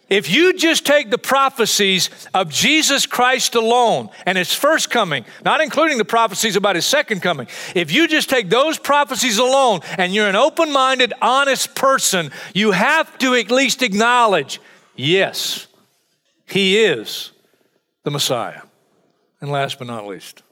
If 0.08 0.30
you 0.30 0.56
just 0.56 0.86
take 0.86 1.10
the 1.10 1.18
prophecies 1.18 2.10
of 2.32 2.48
Jesus 2.48 3.06
Christ 3.06 3.56
alone 3.56 4.08
and 4.24 4.38
his 4.38 4.54
first 4.54 4.88
coming, 4.88 5.24
not 5.44 5.60
including 5.60 5.98
the 5.98 6.04
prophecies 6.04 6.54
about 6.54 6.76
his 6.76 6.86
second 6.86 7.22
coming, 7.22 7.48
if 7.74 7.92
you 7.92 8.06
just 8.06 8.30
take 8.30 8.48
those 8.48 8.78
prophecies 8.78 9.38
alone 9.38 9.80
and 9.98 10.14
you're 10.14 10.28
an 10.28 10.36
open 10.36 10.72
minded, 10.72 11.12
honest 11.20 11.74
person, 11.74 12.30
you 12.54 12.70
have 12.70 13.18
to 13.18 13.34
at 13.34 13.50
least 13.50 13.82
acknowledge 13.82 14.60
yes, 14.94 15.65
he 16.46 16.78
is 16.78 17.32
the 18.04 18.10
Messiah. 18.10 18.62
And 19.40 19.50
last 19.50 19.78
but 19.78 19.86
not 19.86 20.06
least, 20.06 20.42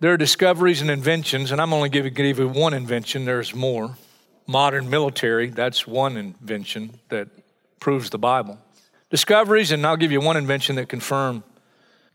there 0.00 0.12
are 0.12 0.18
discoveries 0.18 0.82
and 0.82 0.90
inventions, 0.90 1.52
and 1.52 1.60
I'm 1.60 1.72
only 1.72 1.88
giving 1.88 2.14
you 2.16 2.48
one 2.48 2.74
invention, 2.74 3.24
there's 3.24 3.54
more. 3.54 3.96
Modern 4.46 4.90
military, 4.90 5.48
that's 5.48 5.86
one 5.86 6.16
invention 6.16 6.98
that 7.08 7.28
proves 7.78 8.10
the 8.10 8.18
Bible 8.18 8.58
discoveries, 9.10 9.72
and 9.72 9.86
I'll 9.86 9.96
give 9.96 10.12
you 10.12 10.20
one 10.20 10.36
invention 10.36 10.76
that 10.76 10.88
confirm 10.88 11.44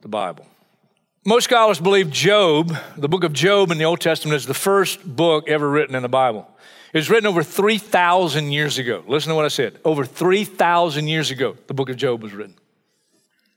the 0.01 0.07
Bible. 0.07 0.47
Most 1.25 1.45
scholars 1.45 1.79
believe 1.79 2.09
Job, 2.09 2.75
the 2.97 3.09
book 3.09 3.23
of 3.23 3.33
Job 3.33 3.71
in 3.71 3.77
the 3.77 3.85
Old 3.85 3.99
Testament, 3.99 4.35
is 4.35 4.45
the 4.45 4.53
first 4.53 5.03
book 5.03 5.49
ever 5.49 5.69
written 5.69 5.95
in 5.95 6.01
the 6.01 6.09
Bible. 6.09 6.49
It 6.93 6.97
was 6.97 7.09
written 7.09 7.27
over 7.27 7.43
3,000 7.43 8.51
years 8.51 8.77
ago. 8.77 9.03
Listen 9.07 9.29
to 9.29 9.35
what 9.35 9.43
I 9.43 9.49
said. 9.49 9.79
Over 9.83 10.05
3,000 10.05 11.07
years 11.07 11.29
ago, 11.29 11.57
the 11.67 11.73
book 11.73 11.89
of 11.89 11.97
Job 11.97 12.23
was 12.23 12.31
written. 12.31 12.55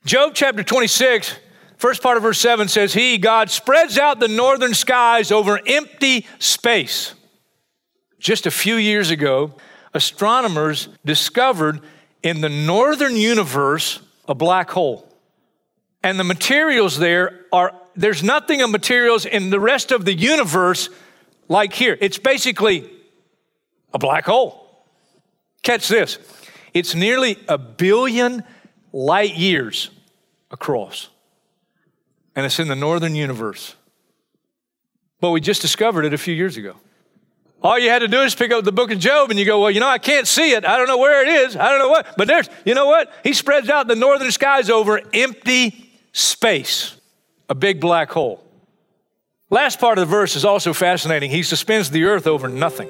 Job 0.08 0.32
chapter 0.32 0.62
26, 0.62 1.38
first 1.76 2.02
part 2.02 2.16
of 2.16 2.22
verse 2.22 2.40
7 2.40 2.66
says, 2.68 2.94
He, 2.94 3.18
God, 3.18 3.50
spreads 3.50 3.98
out 3.98 4.18
the 4.18 4.26
northern 4.26 4.72
skies 4.72 5.30
over 5.30 5.60
empty 5.66 6.26
space. 6.38 7.12
Just 8.18 8.46
a 8.46 8.50
few 8.50 8.76
years 8.76 9.10
ago, 9.10 9.52
astronomers 9.92 10.88
discovered 11.04 11.82
in 12.22 12.40
the 12.40 12.48
northern 12.48 13.16
universe 13.16 14.00
a 14.26 14.34
black 14.34 14.70
hole. 14.70 15.06
And 16.02 16.18
the 16.18 16.24
materials 16.24 16.98
there 16.98 17.44
are, 17.52 17.74
there's 17.94 18.22
nothing 18.22 18.62
of 18.62 18.70
materials 18.70 19.26
in 19.26 19.50
the 19.50 19.60
rest 19.60 19.92
of 19.92 20.06
the 20.06 20.14
universe 20.14 20.88
like 21.48 21.74
here. 21.74 21.98
It's 22.00 22.16
basically 22.16 22.90
a 23.92 23.98
black 23.98 24.24
hole. 24.24 24.86
Catch 25.62 25.86
this 25.88 26.16
it's 26.72 26.94
nearly 26.94 27.36
a 27.46 27.58
billion 27.58 28.42
light 28.90 29.34
years 29.34 29.90
across, 30.50 31.08
and 32.34 32.46
it's 32.46 32.58
in 32.58 32.68
the 32.68 32.76
northern 32.76 33.14
universe. 33.14 33.74
But 35.20 35.30
we 35.30 35.40
just 35.40 35.60
discovered 35.60 36.04
it 36.04 36.14
a 36.14 36.18
few 36.18 36.34
years 36.34 36.56
ago. 36.56 36.76
All 37.60 37.76
you 37.78 37.90
had 37.90 38.00
to 38.00 38.08
do 38.08 38.20
is 38.20 38.36
pick 38.36 38.52
up 38.52 38.64
the 38.64 38.70
book 38.70 38.92
of 38.92 39.00
Job 39.00 39.30
and 39.30 39.38
you 39.38 39.44
go, 39.44 39.60
well, 39.60 39.70
you 39.70 39.80
know, 39.80 39.88
I 39.88 39.98
can't 39.98 40.28
see 40.28 40.52
it. 40.52 40.64
I 40.64 40.76
don't 40.76 40.86
know 40.86 40.98
where 40.98 41.22
it 41.22 41.28
is. 41.28 41.56
I 41.56 41.70
don't 41.70 41.80
know 41.80 41.88
what. 41.88 42.06
But 42.16 42.28
there's, 42.28 42.48
you 42.64 42.74
know 42.74 42.86
what? 42.86 43.12
He 43.24 43.32
spreads 43.32 43.68
out 43.68 43.88
the 43.88 43.96
northern 43.96 44.30
skies 44.30 44.70
over 44.70 45.00
empty 45.12 45.90
space, 46.12 46.94
a 47.48 47.56
big 47.56 47.80
black 47.80 48.10
hole. 48.10 48.44
Last 49.50 49.80
part 49.80 49.98
of 49.98 50.06
the 50.06 50.10
verse 50.10 50.36
is 50.36 50.44
also 50.44 50.72
fascinating. 50.72 51.30
He 51.30 51.42
suspends 51.42 51.90
the 51.90 52.04
earth 52.04 52.28
over 52.28 52.48
nothing, 52.48 52.88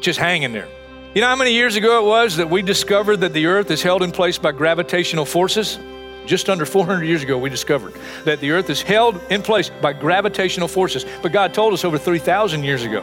just 0.00 0.18
hanging 0.18 0.52
there. 0.52 0.68
You 1.14 1.20
know 1.20 1.28
how 1.28 1.36
many 1.36 1.52
years 1.52 1.76
ago 1.76 2.04
it 2.04 2.08
was 2.08 2.38
that 2.38 2.50
we 2.50 2.62
discovered 2.62 3.18
that 3.18 3.34
the 3.34 3.46
earth 3.46 3.70
is 3.70 3.82
held 3.82 4.02
in 4.02 4.10
place 4.10 4.38
by 4.38 4.50
gravitational 4.50 5.26
forces? 5.26 5.78
Just 6.26 6.48
under 6.48 6.64
400 6.64 7.04
years 7.04 7.22
ago, 7.22 7.36
we 7.36 7.50
discovered 7.50 7.94
that 8.24 8.40
the 8.40 8.50
earth 8.50 8.70
is 8.70 8.82
held 8.82 9.20
in 9.30 9.42
place 9.42 9.70
by 9.80 9.92
gravitational 9.92 10.68
forces. 10.68 11.04
But 11.22 11.32
God 11.32 11.52
told 11.52 11.72
us 11.72 11.84
over 11.84 11.98
3,000 11.98 12.62
years 12.64 12.84
ago. 12.84 13.02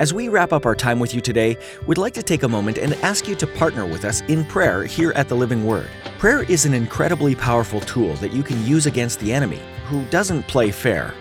As 0.00 0.12
we 0.12 0.28
wrap 0.28 0.52
up 0.52 0.66
our 0.66 0.74
time 0.74 0.98
with 0.98 1.14
you 1.14 1.20
today, 1.20 1.56
we'd 1.86 1.96
like 1.96 2.14
to 2.14 2.24
take 2.24 2.42
a 2.42 2.48
moment 2.48 2.78
and 2.78 2.94
ask 3.04 3.28
you 3.28 3.36
to 3.36 3.46
partner 3.46 3.86
with 3.86 4.04
us 4.04 4.22
in 4.22 4.44
prayer 4.44 4.82
here 4.82 5.12
at 5.12 5.28
the 5.28 5.36
Living 5.36 5.64
Word. 5.64 5.88
Prayer 6.18 6.42
is 6.42 6.66
an 6.66 6.74
incredibly 6.74 7.36
powerful 7.36 7.78
tool 7.82 8.14
that 8.14 8.32
you 8.32 8.42
can 8.42 8.66
use 8.66 8.86
against 8.86 9.20
the 9.20 9.32
enemy, 9.32 9.60
who 9.86 10.04
doesn't 10.06 10.42
play 10.48 10.72
fair. 10.72 11.14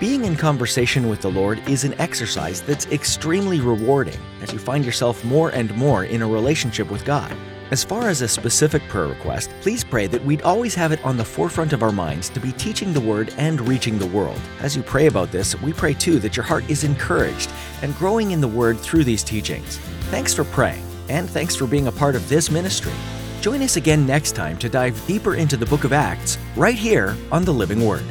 Being 0.00 0.26
in 0.26 0.36
conversation 0.36 1.08
with 1.08 1.20
the 1.20 1.30
Lord 1.30 1.60
is 1.68 1.82
an 1.82 1.92
exercise 1.94 2.62
that's 2.62 2.86
extremely 2.86 3.60
rewarding 3.60 4.20
as 4.40 4.52
you 4.52 4.58
find 4.60 4.84
yourself 4.84 5.24
more 5.24 5.48
and 5.48 5.74
more 5.74 6.04
in 6.04 6.22
a 6.22 6.28
relationship 6.28 6.88
with 6.88 7.04
God. 7.04 7.36
As 7.72 7.82
far 7.82 8.08
as 8.08 8.22
a 8.22 8.28
specific 8.28 8.80
prayer 8.84 9.08
request, 9.08 9.50
please 9.60 9.82
pray 9.82 10.06
that 10.06 10.24
we'd 10.24 10.42
always 10.42 10.72
have 10.76 10.92
it 10.92 11.04
on 11.04 11.16
the 11.16 11.24
forefront 11.24 11.72
of 11.72 11.82
our 11.82 11.90
minds 11.90 12.28
to 12.28 12.38
be 12.38 12.52
teaching 12.52 12.92
the 12.92 13.00
Word 13.00 13.34
and 13.38 13.60
reaching 13.66 13.98
the 13.98 14.06
world. 14.06 14.40
As 14.60 14.76
you 14.76 14.84
pray 14.84 15.08
about 15.08 15.32
this, 15.32 15.60
we 15.62 15.72
pray 15.72 15.94
too 15.94 16.20
that 16.20 16.36
your 16.36 16.44
heart 16.44 16.70
is 16.70 16.84
encouraged 16.84 17.50
and 17.82 17.96
growing 17.96 18.30
in 18.30 18.40
the 18.40 18.46
Word 18.46 18.78
through 18.78 19.02
these 19.02 19.24
teachings. 19.24 19.78
Thanks 20.12 20.32
for 20.32 20.44
praying, 20.44 20.84
and 21.08 21.28
thanks 21.28 21.56
for 21.56 21.66
being 21.66 21.88
a 21.88 21.92
part 21.92 22.14
of 22.14 22.28
this 22.28 22.52
ministry. 22.52 22.94
Join 23.40 23.62
us 23.62 23.74
again 23.74 24.06
next 24.06 24.36
time 24.36 24.58
to 24.58 24.68
dive 24.68 25.04
deeper 25.08 25.34
into 25.34 25.56
the 25.56 25.66
book 25.66 25.82
of 25.82 25.92
Acts, 25.92 26.38
right 26.54 26.78
here 26.78 27.16
on 27.32 27.44
the 27.44 27.52
Living 27.52 27.84
Word. 27.84 28.04